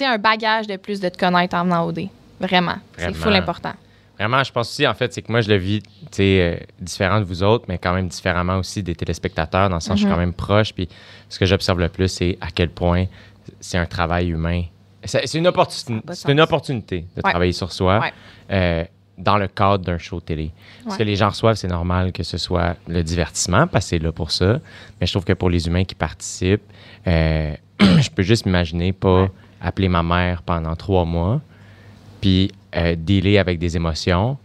Un 0.00 0.18
bagage 0.18 0.68
de 0.68 0.76
plus 0.76 1.00
de 1.00 1.08
te 1.08 1.18
connaître 1.18 1.56
en 1.56 1.64
venant 1.64 1.84
OD. 1.88 2.08
Vraiment. 2.40 2.76
C'est 2.96 3.04
Vraiment. 3.04 3.16
full 3.24 3.34
important. 3.34 3.72
Vraiment, 4.18 4.42
je 4.42 4.50
pense 4.50 4.68
aussi, 4.70 4.86
en 4.86 4.94
fait, 4.94 5.12
c'est 5.12 5.22
que 5.22 5.30
moi, 5.30 5.40
je 5.42 5.48
le 5.48 5.56
vis, 5.56 5.80
tu 5.80 5.88
sais, 6.10 6.40
euh, 6.40 6.64
différent 6.80 7.20
de 7.20 7.24
vous 7.24 7.42
autres, 7.44 7.66
mais 7.68 7.78
quand 7.78 7.94
même 7.94 8.08
différemment 8.08 8.56
aussi 8.58 8.82
des 8.82 8.96
téléspectateurs, 8.96 9.68
dans 9.68 9.76
le 9.76 9.80
sens, 9.80 9.92
je 9.94 9.98
suis 9.98 10.06
Mhm. 10.06 10.12
quand 10.12 10.18
même 10.18 10.32
proche. 10.32 10.72
Puis 10.74 10.88
ce 11.28 11.38
que 11.38 11.46
j'observe 11.46 11.78
le 11.78 11.88
plus, 11.88 12.08
c'est 12.08 12.36
à 12.40 12.48
quel 12.52 12.70
point 12.70 13.04
c'est 13.60 13.78
un 13.78 13.86
travail 13.86 14.30
humain. 14.30 14.62
C'est 15.04 15.34
une, 15.34 15.46
opportun- 15.46 16.00
opportunité 16.40 17.02
de 17.16 17.22
Ouais. 17.24 17.30
travailler 17.30 17.52
sur 17.52 17.70
soi 17.72 18.00
Ouais. 18.00 18.12
euh, 18.50 18.84
dans 19.16 19.36
le 19.38 19.46
cadre 19.46 19.84
d'un 19.84 19.98
show 19.98 20.20
télé. 20.20 20.50
Ce 20.84 20.90
Ouais. 20.90 20.96
que 20.98 21.02
les 21.04 21.14
gens 21.16 21.28
reçoivent, 21.28 21.54
c'est 21.56 21.68
normal 21.68 22.10
que 22.12 22.24
ce 22.24 22.38
soit 22.38 22.76
le 22.88 23.02
divertissement, 23.04 23.66
parce 23.68 23.84
que 23.86 23.88
c'est 23.90 23.98
là 24.00 24.10
pour 24.12 24.32
ça. 24.32 24.58
Mais 25.00 25.06
je 25.06 25.12
trouve 25.12 25.24
que 25.24 25.32
pour 25.32 25.48
les 25.50 25.66
humains 25.68 25.84
qui 25.84 25.94
participent, 25.94 26.62
euh, 27.06 27.54
je 27.80 28.10
peux 28.10 28.22
juste 28.24 28.46
m'imaginer 28.46 28.92
pas 28.92 29.22
Ouais. 29.22 29.30
appeler 29.60 29.88
ma 29.88 30.02
mère 30.02 30.42
pendant 30.42 30.74
trois 30.74 31.04
mois, 31.04 31.40
puis 32.20 32.52
euh, 32.76 32.94
dealer 32.96 33.38
avec 33.38 33.58
des 33.58 33.76
émotions, 33.76 34.36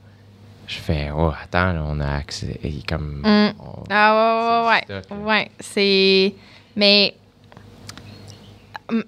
je 0.68 0.76
fais, 0.76 1.10
oh, 1.16 1.32
attends, 1.42 1.74
là, 1.74 1.84
on 1.86 2.00
a 2.00 2.16
accès. 2.16 2.60
Et 2.64 2.82
comme. 2.88 3.22
Mm. 3.24 3.54
on- 3.60 3.84
Ah 3.90 4.66
ouais, 4.88 4.94
ouais, 4.96 5.02
ouais. 5.12 5.18
Ouais, 5.24 5.52
c'est... 5.60 6.34
Mais... 6.76 7.14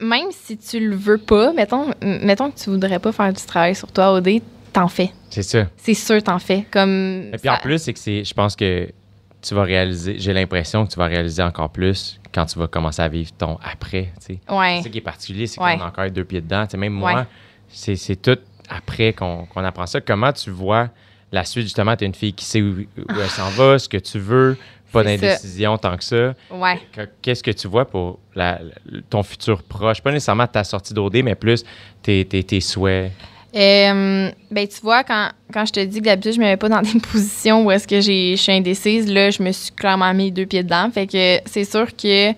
Même 0.01 0.32
si 0.32 0.58
tu 0.58 0.80
le 0.89 0.95
veux 0.95 1.17
pas, 1.17 1.51
mettons, 1.54 1.91
mettons 2.01 2.49
que 2.49 2.58
tu 2.58 2.69
voudrais 2.69 2.97
pas 2.99 3.12
faire 3.12 3.32
du 3.34 3.43
travail 3.45 3.75
sur 3.75 3.91
toi, 3.91 4.13
OD, 4.13 4.41
t'en 4.73 4.88
fais. 4.88 5.12
C'est 5.30 5.43
ça. 5.43 5.67
C'est 5.78 5.93
sûr, 5.93 6.23
t'en 6.23 6.39
fais. 6.39 6.65
Comme... 6.71 7.30
Et 7.34 7.38
puis 7.38 7.49
en 7.49 7.58
plus, 7.58 7.78
c'est 7.80 7.93
que 7.93 7.99
c'est. 7.99 8.23
Je 8.23 8.34
pense 8.34 8.56
que 8.56 8.89
tu 9.41 9.54
vas 9.54 9.63
réaliser. 9.63 10.15
J'ai 10.17 10.34
l'impression 10.34 10.86
que 10.86 10.91
tu 10.91 10.97
vas 10.97 11.06
réaliser 11.06 11.43
encore 11.43 11.69
plus 11.69 12.19
quand 12.34 12.45
tu 12.45 12.58
vas 12.58 12.67
commencer 12.67 13.01
à 13.01 13.08
vivre 13.10 13.32
ton 13.38 13.60
après, 13.63 14.12
tu 14.25 14.36
sais. 14.36 14.39
Ouais. 14.49 14.78
C'est 14.78 14.84
ça 14.84 14.89
qui 14.89 14.97
est 14.97 15.01
particulier, 15.01 15.45
c'est 15.45 15.62
Ouais. 15.62 15.78
qu'on 15.78 15.84
a 15.84 15.88
encore 15.88 16.10
deux 16.10 16.23
pieds 16.25 16.41
dedans. 16.41 16.65
Tu 16.65 16.71
sais, 16.71 16.78
même 16.78 16.93
moi, 16.93 17.13
Ouais. 17.13 17.23
c'est 17.69 17.95
c'est 17.97 18.15
tout 18.15 18.38
après 18.69 19.13
qu'on 19.13 19.45
qu'on 19.45 19.63
apprend 19.63 19.86
ça. 19.86 20.01
Comment 20.01 20.32
tu 20.34 20.49
vois 20.49 20.89
la 21.32 21.43
suite, 21.43 21.63
justement, 21.63 21.95
tu 21.95 22.04
es 22.04 22.08
une 22.08 22.15
fille 22.15 22.34
qui 22.34 22.45
sait 22.45 22.62
où, 22.62 22.78
où 22.80 23.19
elle 23.21 23.30
s'en 23.30 23.49
va, 23.49 23.78
ce 23.78 23.89
que 23.89 23.97
tu 23.97 24.19
veux, 24.19 24.58
pas 24.93 25.04
d'indécision 25.04 25.78
tant 25.78 25.97
que 25.97 26.04
ça. 26.04 26.34
Ouais. 26.51 26.80
Que- 26.93 27.10
Qu'est-ce 27.21 27.43
que 27.43 27.51
tu 27.51 27.67
vois 27.67 27.84
pour 27.86 28.19
la- 28.36 28.62
ton 29.10 29.21
futur 29.23 29.62
proche? 29.63 30.01
Pas 30.01 30.12
nécessairement 30.12 30.47
ta 30.47 30.63
sortie 30.63 30.93
d'OD, 30.93 31.23
mais 31.23 31.36
plus 31.36 31.65
tes, 32.01 32.23
tes, 32.25 32.43
tes 32.43 32.62
souhaits. 32.62 33.12
Euh, 33.54 34.32
ben, 34.51 34.67
tu 34.67 34.80
vois, 34.82 35.04
quand, 35.04 35.30
quand 35.51 35.65
je 35.65 35.71
te 35.73 35.80
dis 35.84 35.99
que 35.99 36.06
d'habitude, 36.06 36.34
je 36.34 36.39
me 36.39 36.43
mets 36.45 36.58
pas 36.58 36.69
dans 36.69 36.82
des 36.93 36.99
positions 36.99 37.65
où 37.65 37.71
est-ce 37.71 37.88
que 37.88 37.99
je 38.01 38.36
suis 38.38 38.51
indécise, 38.51 39.12
là, 39.12 39.30
je 39.32 39.41
me 39.43 39.51
suis 39.51 39.71
clairement 39.71 40.13
mis 40.13 40.32
deux 40.32 40.45
pieds 40.45 40.63
dedans. 40.63 40.89
Fait 40.93 41.08
que 41.08 41.39
c'est 41.45 41.65
sûr 41.65 41.88
que 41.95 42.32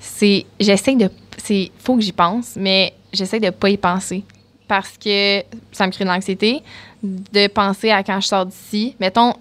c'est. 0.00 0.44
J'essaie 0.60 0.96
de. 0.96 1.08
C'est. 1.38 1.70
Faut 1.78 1.96
que 1.96 2.02
j'y 2.02 2.12
pense, 2.12 2.54
mais 2.56 2.92
j'essaie 3.12 3.40
de 3.40 3.50
pas 3.50 3.68
y 3.70 3.76
penser. 3.76 4.24
Parce 4.68 4.96
que 4.98 5.42
ça 5.72 5.86
me 5.86 5.92
crée 5.92 6.04
de 6.04 6.10
l'anxiété 6.10 6.62
de 7.02 7.46
penser 7.46 7.90
à 7.90 8.02
quand 8.02 8.20
je 8.20 8.26
sors 8.26 8.46
d'ici. 8.46 8.96
Mettons, 8.98 9.34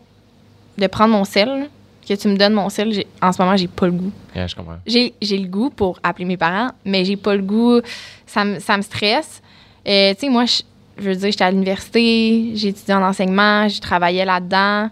de 0.78 0.88
prendre 0.88 1.14
mon 1.14 1.24
sel, 1.26 1.70
que 2.08 2.14
tu 2.14 2.28
me 2.28 2.36
donnes 2.38 2.54
mon 2.54 2.70
sel, 2.70 3.04
en 3.22 3.32
ce 3.32 3.42
moment, 3.42 3.58
j'ai 3.58 3.68
pas 3.68 3.88
le 3.88 3.94
goût. 3.94 4.12
Yeah, 4.36 4.46
je 4.48 4.56
comprends. 4.56 4.78
J'ai 4.86 5.14
j'ai 5.22 5.38
le 5.40 5.48
goût 5.48 5.70
pour 5.72 6.00
appeler 6.04 6.26
mes 6.26 6.38
parents, 6.38 6.72
mais 6.84 7.04
j'ai 7.06 7.16
pas 7.18 7.36
le 7.36 7.42
goût. 7.42 7.82
Ça 8.28 8.44
me, 8.46 8.60
ça 8.60 8.78
me 8.78 8.82
stresse. 8.84 9.42
Euh, 9.88 10.14
tu 10.14 10.20
sais, 10.22 10.30
moi, 10.30 10.46
je, 10.46 10.62
je 11.00 11.10
veux 11.10 11.16
dire, 11.16 11.32
j'étais 11.32 11.44
à 11.44 11.50
l'université, 11.52 12.52
j'ai 12.56 12.68
étudié 12.68 12.94
en 12.94 13.02
enseignement, 13.04 13.68
j'ai 13.68 13.80
travaillé 13.80 14.24
là-dedans. 14.26 14.90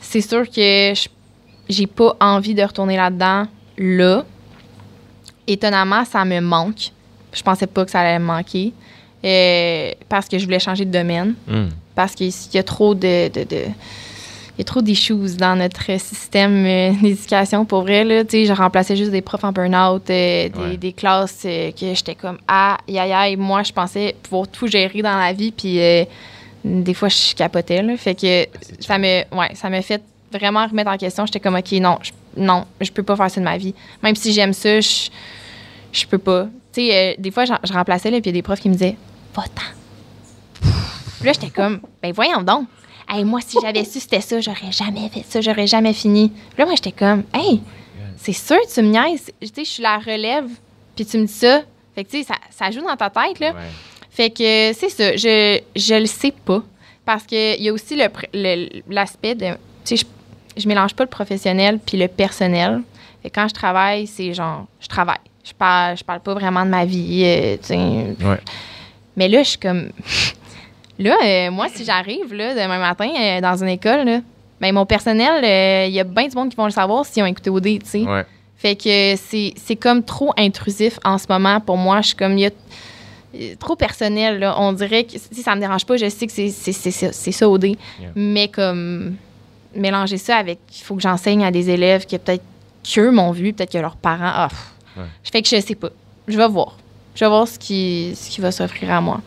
C'est 0.00 0.20
sûr 0.20 0.44
que 0.50 0.92
je- 0.94 1.08
j'ai 1.68 1.86
pas 1.86 2.14
envie 2.20 2.54
de 2.54 2.62
retourner 2.62 2.96
là-dedans 2.96 3.46
là. 3.78 4.24
Étonnamment, 5.46 6.04
ça 6.04 6.24
me 6.24 6.40
manque. 6.40 6.90
Je 7.32 7.42
pensais 7.42 7.66
pas 7.66 7.84
que 7.84 7.90
ça 7.90 8.00
allait 8.00 8.18
me 8.18 8.24
manquer. 8.24 8.72
Euh, 9.26 9.90
parce 10.08 10.28
que 10.28 10.38
je 10.38 10.44
voulais 10.44 10.60
changer 10.60 10.84
de 10.84 10.90
domaine. 10.92 11.34
Hmm. 11.48 11.68
parce 11.94 12.14
qu'il 12.14 12.30
y 12.54 12.58
a 12.58 12.62
trop 12.62 12.94
de, 12.94 13.28
de, 13.28 13.42
de- 13.44 13.66
il 14.58 14.60
y 14.60 14.62
a 14.62 14.64
trop 14.64 14.80
d'issues 14.80 15.36
dans 15.38 15.54
notre 15.56 15.98
système 16.00 16.64
euh, 16.64 16.92
d'éducation 17.02 17.64
pour 17.66 17.82
vrai 17.82 18.04
là. 18.04 18.22
Je 18.30 18.52
remplaçais 18.52 18.96
juste 18.96 19.10
des 19.10 19.20
profs 19.22 19.44
en 19.44 19.52
burn-out 19.52 20.08
euh, 20.10 20.48
des, 20.48 20.58
Ouais. 20.58 20.76
des 20.76 20.92
classes 20.92 21.42
euh, 21.44 21.72
que 21.72 21.92
j'étais 21.94 22.14
comme 22.14 22.38
ah 22.48 22.78
aïe 22.88 22.98
aïe 22.98 23.36
moi 23.36 23.62
je 23.62 23.72
pensais 23.72 24.14
pouvoir 24.22 24.46
tout 24.48 24.66
gérer 24.66 25.02
dans 25.02 25.18
la 25.18 25.32
vie 25.32 25.50
puis 25.52 25.78
des 26.64 26.94
fois 26.94 27.08
je 27.08 27.34
capotais 27.34 27.82
là. 27.82 27.96
Fait 27.96 28.14
que 28.14 28.20
c'est 28.60 28.82
ça 28.82 28.98
me 28.98 29.22
ouais 29.36 29.54
ça 29.54 29.68
m'a 29.70 29.82
fait 29.82 30.02
vraiment 30.32 30.66
remettre 30.66 30.90
en 30.90 30.96
question. 30.96 31.26
J'étais 31.26 31.40
comme 31.40 31.56
ok 31.56 31.72
non 31.72 31.98
je, 32.02 32.12
non 32.36 32.64
je 32.80 32.90
peux 32.90 33.02
pas 33.02 33.16
faire 33.16 33.30
ça 33.30 33.40
de 33.40 33.44
ma 33.44 33.56
vie. 33.58 33.74
Même 34.02 34.14
si 34.16 34.32
j'aime 34.32 34.52
ça 34.52 34.80
je 34.80 35.08
je 35.92 36.06
peux 36.06 36.18
pas. 36.18 36.46
Tu 36.72 36.88
sais 36.88 37.16
des 37.18 37.30
fois 37.30 37.44
je, 37.46 37.52
je 37.64 37.72
remplaçais 37.72 38.10
là 38.10 38.20
puis 38.20 38.30
il 38.30 38.34
y 38.34 38.38
a 38.38 38.40
des 38.40 38.42
profs 38.42 38.60
qui 38.60 38.68
me 38.68 38.74
disaient 38.74 38.96
puis 41.18 41.26
là, 41.26 41.32
j'étais 41.32 41.50
comme, 41.50 41.80
ben 42.02 42.12
voyons 42.12 42.42
donc. 42.42 42.66
Hey, 43.08 43.24
moi, 43.24 43.40
si 43.40 43.56
j'avais 43.62 43.84
su 43.84 44.00
c'était 44.00 44.20
ça, 44.20 44.40
j'aurais 44.40 44.72
jamais 44.72 45.08
fait 45.08 45.24
ça, 45.28 45.40
j'aurais 45.40 45.66
jamais 45.66 45.92
fini. 45.92 46.28
Puis 46.30 46.58
là, 46.58 46.64
moi, 46.66 46.74
j'étais 46.74 46.92
comme, 46.92 47.22
hey, 47.32 47.60
c'est 48.16 48.32
sûr, 48.32 48.58
tu 48.72 48.82
me 48.82 48.88
niaises. 48.88 49.26
Tu 49.40 49.46
sais, 49.48 49.64
je 49.64 49.70
suis 49.70 49.82
la 49.82 49.98
relève, 49.98 50.46
puis 50.96 51.06
tu 51.06 51.18
me 51.18 51.26
dis 51.26 51.32
ça. 51.32 51.62
Fait 51.94 52.04
que, 52.04 52.10
tu 52.10 52.18
sais, 52.18 52.24
ça, 52.24 52.34
ça 52.50 52.70
joue 52.70 52.80
dans 52.80 52.96
ta 52.96 53.08
tête, 53.10 53.38
là. 53.40 53.52
Ouais. 53.52 53.60
Fait 54.10 54.30
que 54.30 54.72
c'est 54.72 54.88
ça, 54.88 55.16
je, 55.16 55.60
je 55.76 55.94
le 55.94 56.06
sais 56.06 56.32
pas. 56.32 56.62
Parce 57.04 57.22
qu'il 57.24 57.62
y 57.62 57.68
a 57.68 57.72
aussi 57.72 57.94
le 57.94 58.04
pr- 58.06 58.28
le- 58.34 58.82
l'aspect 58.92 59.34
de. 59.36 59.50
Tu 59.84 59.96
sais, 59.96 60.04
je, 60.56 60.60
je 60.62 60.66
mélange 60.68 60.94
pas 60.94 61.04
le 61.04 61.10
professionnel 61.10 61.78
puis 61.84 61.96
le 61.96 62.08
personnel. 62.08 62.80
Fait 63.22 63.30
que 63.30 63.34
quand 63.36 63.46
je 63.48 63.54
travaille, 63.54 64.06
c'est 64.08 64.34
genre, 64.34 64.66
je 64.80 64.88
travaille. 64.88 65.18
Je 65.44 65.52
parle, 65.52 65.96
je 65.96 66.02
parle 66.02 66.20
pas 66.20 66.34
vraiment 66.34 66.64
de 66.64 66.70
ma 66.70 66.84
vie. 66.84 67.22
euh, 67.24 67.56
tu 67.58 67.68
sais. 67.68 67.76
Ouais. 67.76 68.40
Mais 69.16 69.28
là, 69.28 69.42
je 69.42 69.48
suis 69.50 69.58
comme. 69.58 69.90
Là, 70.98 71.14
euh, 71.22 71.50
moi, 71.50 71.66
si 71.68 71.84
j'arrive 71.84 72.32
là, 72.32 72.54
demain 72.54 72.78
matin 72.78 73.10
euh, 73.20 73.40
dans 73.42 73.62
une 73.62 73.68
école, 73.68 74.06
là, 74.06 74.20
ben, 74.62 74.72
mon 74.72 74.86
personnel, 74.86 75.44
euh, 75.44 75.86
il 75.86 75.92
y 75.92 76.00
a 76.00 76.04
bien 76.04 76.26
du 76.26 76.34
monde 76.34 76.48
qui 76.48 76.56
vont 76.56 76.64
le 76.64 76.70
savoir 76.70 77.04
s'ils 77.04 77.22
ont 77.22 77.26
écouté 77.26 77.50
OD, 77.50 77.64
tu 77.64 77.80
sais. 77.84 77.98
Ouais. 78.00 78.24
Fait 78.56 78.74
que 78.76 79.14
c'est 79.16 79.52
c'est 79.56 79.76
comme 79.76 80.02
trop 80.02 80.32
intrusif 80.38 80.98
en 81.04 81.18
ce 81.18 81.26
moment 81.28 81.60
pour 81.60 81.76
moi. 81.76 82.00
Je 82.00 82.06
suis 82.08 82.16
comme, 82.16 82.38
il 82.38 82.40
y 82.40 82.46
a 82.46 82.50
euh, 83.34 83.54
trop 83.60 83.76
personnel, 83.76 84.38
là. 84.38 84.54
On 84.58 84.72
dirait 84.72 85.04
que 85.04 85.18
si 85.18 85.42
ça 85.42 85.54
me 85.54 85.60
dérange 85.60 85.84
pas, 85.84 85.98
je 85.98 86.08
sais 86.08 86.26
que 86.26 86.32
c'est- 86.32 86.48
c'est 86.48 86.72
c'est 86.72 86.90
ça, 86.90 87.12
c'est 87.12 87.32
ça 87.32 87.46
OD. 87.46 87.64
Yeah. 87.66 87.76
Mais 88.14 88.48
comme, 88.48 89.16
mélanger 89.74 90.16
ça 90.16 90.36
avec, 90.38 90.60
il 90.74 90.82
faut 90.82 90.94
que 90.96 91.02
j'enseigne 91.02 91.44
à 91.44 91.50
des 91.50 91.68
élèves 91.68 92.06
que 92.06 92.16
peut-être 92.16 92.42
qu'eux 92.82 93.10
m'ont 93.10 93.32
vu, 93.32 93.52
peut-être 93.52 93.72
que 93.72 93.76
leurs 93.78 93.96
parents. 93.96 94.32
Ah. 94.34 94.48
Ouais. 94.96 95.02
Je 95.22 95.30
fais 95.30 95.42
que 95.42 95.48
je 95.50 95.60
sais 95.60 95.74
pas. 95.74 95.90
Je 96.26 96.38
vais 96.38 96.48
voir. 96.48 96.78
Je 97.16 97.24
vais 97.24 97.28
voir 97.28 97.48
ce 97.48 97.58
qui, 97.58 98.12
ce 98.14 98.30
qui 98.30 98.40
va 98.40 98.52
s'offrir 98.52 98.92
à 98.92 99.00
moi. 99.00 99.20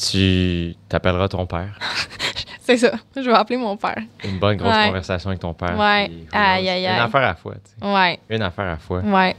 Tu 0.00 0.74
t'appelleras 0.88 1.28
ton 1.28 1.44
père? 1.46 1.78
C'est 2.62 2.76
ça. 2.78 2.92
Je 3.16 3.22
vais 3.22 3.32
appeler 3.34 3.58
mon 3.58 3.76
père. 3.76 3.98
Une 4.24 4.38
bonne 4.38 4.56
grosse 4.56 4.74
Ouais. 4.74 4.86
conversation 4.86 5.28
avec 5.30 5.40
ton 5.40 5.52
père. 5.52 5.76
Ouais. 5.78 6.08
puis 6.08 6.26
Aïe, 6.32 6.62
knows? 6.64 6.70
aïe, 6.70 6.80
Une 6.84 6.86
aïe. 6.90 6.98
affaire 7.00 7.22
à 7.28 7.34
fois. 7.34 7.54
tu 7.54 7.60
sais. 7.84 7.92
Ouais. 7.94 8.18
Une 8.30 8.42
affaire 8.42 8.68
à 8.68 8.76
fois. 8.76 9.00
Ouais. 9.00 9.34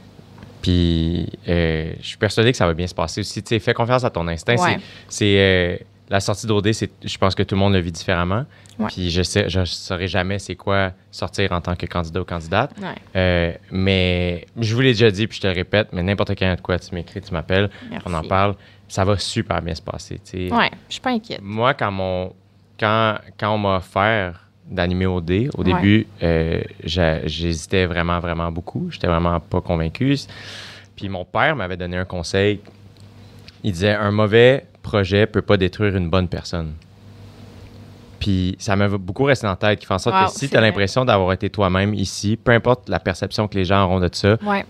Puis 0.60 1.28
euh, 1.48 1.92
je 2.00 2.06
suis 2.06 2.16
persuadé 2.18 2.52
que 2.52 2.58
ça 2.58 2.66
va 2.66 2.74
bien 2.74 2.86
se 2.86 2.94
passer 2.94 3.20
aussi. 3.22 3.42
Tu 3.42 3.48
sais, 3.48 3.58
fais 3.58 3.74
confiance 3.74 4.04
à 4.04 4.10
ton 4.10 4.28
instinct. 4.28 4.56
Ouais. 4.56 4.78
C'est, 5.08 5.16
c'est, 5.16 5.34
euh, 5.38 5.76
la 6.10 6.20
sortie 6.20 6.46
d'OD, 6.46 6.70
je 7.04 7.18
pense 7.18 7.34
que 7.34 7.42
tout 7.42 7.54
le 7.54 7.60
monde 7.60 7.72
le 7.72 7.80
vit 7.80 7.92
différemment. 7.92 8.44
Ouais. 8.78 8.86
Puis 8.88 9.10
je 9.10 9.22
sais, 9.22 9.48
je 9.48 9.64
saurais 9.64 10.08
jamais 10.08 10.38
c'est 10.38 10.56
quoi 10.56 10.92
sortir 11.10 11.52
en 11.52 11.60
tant 11.60 11.74
que 11.76 11.86
candidat 11.86 12.20
ou 12.20 12.24
candidate. 12.24 12.72
Ouais. 12.80 12.94
Euh, 13.16 13.52
mais 13.70 14.46
je 14.58 14.74
vous 14.74 14.80
l'ai 14.80 14.92
déjà 14.92 15.10
dit, 15.10 15.26
puis 15.26 15.36
je 15.36 15.42
te 15.42 15.46
le 15.46 15.52
répète, 15.54 15.88
mais 15.92 16.02
n'importe 16.02 16.30
quand 16.38 16.54
de 16.54 16.60
quoi, 16.60 16.78
tu 16.78 16.94
m'écris, 16.94 17.20
tu 17.22 17.32
m'appelles, 17.32 17.70
on 18.04 18.12
en 18.14 18.22
parle. 18.22 18.54
Ça 18.88 19.04
va 19.06 19.16
super 19.18 19.62
bien 19.62 19.74
se 19.74 19.80
passer. 19.80 20.20
Ouais. 20.34 20.70
Je 20.88 20.92
suis 20.94 21.00
pas 21.00 21.10
inquiète. 21.12 21.40
Moi, 21.42 21.72
quand, 21.72 21.90
mon, 21.90 22.34
quand, 22.78 23.16
quand 23.38 23.54
on 23.54 23.58
m'a 23.58 23.76
offert 23.76 24.38
d'animer 24.68 25.06
OD, 25.06 25.48
au 25.54 25.62
Ouais. 25.62 25.72
début, 25.72 26.06
euh, 26.22 26.60
j'hésitais 26.84 27.86
vraiment, 27.86 28.20
vraiment 28.20 28.52
beaucoup. 28.52 28.88
J'étais 28.90 29.06
vraiment 29.06 29.40
pas 29.40 29.60
convaincu. 29.62 30.16
Puis 30.94 31.08
mon 31.08 31.24
père 31.24 31.56
m'avait 31.56 31.76
donné 31.78 31.96
un 31.96 32.04
conseil. 32.04 32.60
Il 33.64 33.72
disait 33.72 33.94
un 33.94 34.10
mauvais 34.10 34.66
projet 34.82 35.26
peut 35.26 35.42
pas 35.42 35.56
détruire 35.56 35.96
une 35.96 36.10
bonne 36.10 36.28
personne. 36.28 36.72
Puis 38.18 38.54
ça 38.58 38.76
m'a 38.76 38.88
beaucoup 38.88 39.24
resté 39.24 39.46
en 39.46 39.56
tête, 39.56 39.80
qui 39.80 39.86
fait 39.86 39.94
en 39.94 39.98
sorte 39.98 40.16
Wow, 40.16 40.26
que 40.26 40.32
si 40.38 40.48
tu 40.48 40.56
as 40.56 40.60
l'impression 40.60 41.04
d'avoir 41.04 41.32
été 41.32 41.50
toi-même 41.50 41.92
ici, 41.94 42.36
peu 42.36 42.52
importe 42.52 42.88
la 42.88 43.00
perception 43.00 43.48
que 43.48 43.56
les 43.56 43.64
gens 43.64 43.84
auront 43.84 43.98
de 44.00 44.08
ça, 44.12 44.36
Ouais. 44.46 44.64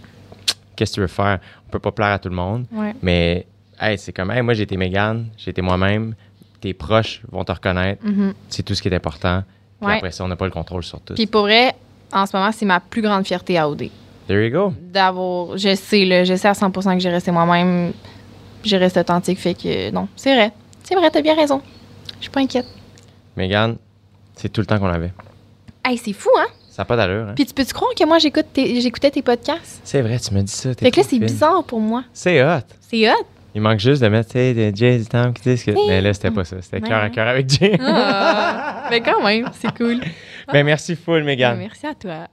qu'est-ce 0.75 0.93
que 0.93 0.95
tu 0.97 1.01
veux 1.03 1.07
faire? 1.07 1.39
On 1.69 1.71
peut 1.71 1.79
pas 1.79 1.93
plaire 1.93 2.09
à 2.13 2.19
tout 2.19 2.31
le 2.31 2.35
monde. 2.35 2.65
Ouais. 2.73 2.95
Mais 3.03 3.47
hey, 3.79 3.99
c'est 3.99 4.13
comme, 4.13 4.31
hey, 4.31 4.41
moi 4.43 4.55
j'ai 4.55 4.63
été 4.63 4.77
Mégane, 4.79 5.27
j'ai 5.37 5.51
été 5.51 5.61
moi-même, 5.61 6.15
tes 6.63 6.73
proches 6.73 7.21
vont 7.31 7.45
te 7.45 7.53
reconnaître, 7.53 8.03
Mhm. 8.07 8.33
c'est 8.49 8.63
tout 8.63 8.75
ce 8.75 8.81
qui 8.81 8.89
est 8.89 8.95
important. 8.95 9.43
Puis 9.81 9.89
Ouais. 9.89 9.97
après 9.97 10.13
ça, 10.13 10.25
on 10.25 10.29
n'a 10.29 10.37
pas 10.37 10.47
le 10.47 10.51
contrôle 10.53 10.83
sur 10.85 11.01
tout. 11.01 11.15
Puis 11.15 11.27
pour 11.27 11.43
vrai, 11.43 11.75
en 12.13 12.25
ce 12.25 12.35
moment, 12.37 12.53
c'est 12.53 12.65
ma 12.67 12.81
plus 12.81 13.03
grande 13.03 13.27
fierté 13.27 13.59
à 13.59 13.69
OD. 13.69 13.91
There 14.29 14.47
you 14.47 14.51
go. 14.53 14.73
D'avoir. 14.81 15.59
Je 15.59 15.75
sais, 15.75 16.05
là, 16.07 16.25
je 16.25 16.37
sais 16.37 16.49
à 16.49 16.55
100 16.55 16.71
que 16.95 17.01
j'ai 17.01 17.11
resté 17.11 17.33
moi-même. 17.33 17.93
J'ai 18.65 18.77
resté 18.77 19.01
authentique. 19.01 19.39
Fait 19.39 19.55
que 19.55 19.91
non, 19.91 20.09
c'est 20.17 20.35
vrai. 20.35 20.53
C'est 20.85 20.95
vrai, 20.95 21.11
t'as 21.11 21.23
bien 21.23 21.35
raison. 21.35 21.61
Je 22.19 22.23
suis 22.23 22.31
pas 22.31 22.41
inquiète. 22.41 22.67
Mégane, 23.37 23.77
c'est 24.37 24.49
tout 24.51 24.61
le 24.61 24.67
temps 24.67 24.79
qu'on 24.79 24.87
avait. 24.89 25.13
Hey, 25.85 25.97
c'est 25.99 26.13
fou, 26.13 26.31
hein? 26.39 26.47
Ça 26.71 26.83
n'a 26.83 26.85
pas 26.87 26.97
d'allure. 26.97 27.29
Hein? 27.29 27.33
Puis 27.35 27.45
tu 27.47 27.55
peux-tu 27.55 27.73
croire 27.75 27.93
que 27.95 28.05
moi, 28.07 28.19
j'écoute 28.19 28.47
tes- 28.53 28.81
j'écoutais 28.81 29.11
tes 29.11 29.23
podcasts? 29.23 29.81
C'est 29.85 30.01
vrai, 30.01 30.19
tu 30.19 30.33
me 30.35 30.43
dis 30.43 30.53
ça. 30.53 30.75
t'es 30.75 30.87
Fait 30.87 30.91
que 30.91 30.97
là, 30.97 31.03
trop 31.03 31.11
c'est 31.11 31.17
fine. 31.17 31.27
bizarre 31.27 31.65
pour 31.65 31.81
moi. 31.81 32.05
C'est 32.13 32.43
hot. 32.43 32.61
C'est 32.81 33.11
hot? 33.11 33.25
Il 33.55 33.61
manque 33.61 33.81
juste 33.81 34.01
de 34.03 34.09
mettre, 34.09 34.29
tu 34.31 34.39
sais, 34.39 34.55
de 34.55 34.75
Jay 34.75 34.97
du 34.99 35.05
temps 35.05 35.31
qui 35.33 35.43
disent 35.43 35.63
que. 35.65 35.73
Oui. 35.73 35.83
Mais 35.87 36.01
là, 36.01 36.15
c'était 36.15 36.31
pas 36.31 36.45
ça. 36.45 36.57
C'était 36.63 36.77
Ouais. 36.81 36.89
cœur 36.89 37.03
à 37.03 37.11
cœur 37.11 37.29
avec 37.29 37.51
Jay. 37.51 37.77
Ah, 37.83 38.85
mais 38.91 39.01
quand 39.03 39.23
même, 39.23 39.51
c'est 39.61 39.77
cool. 39.77 40.01
Ben, 40.53 40.65
merci 40.65 40.97
full, 40.97 41.23
Mégane. 41.25 41.59
Merci 41.59 41.87
à 41.87 41.95
toi. 41.95 42.27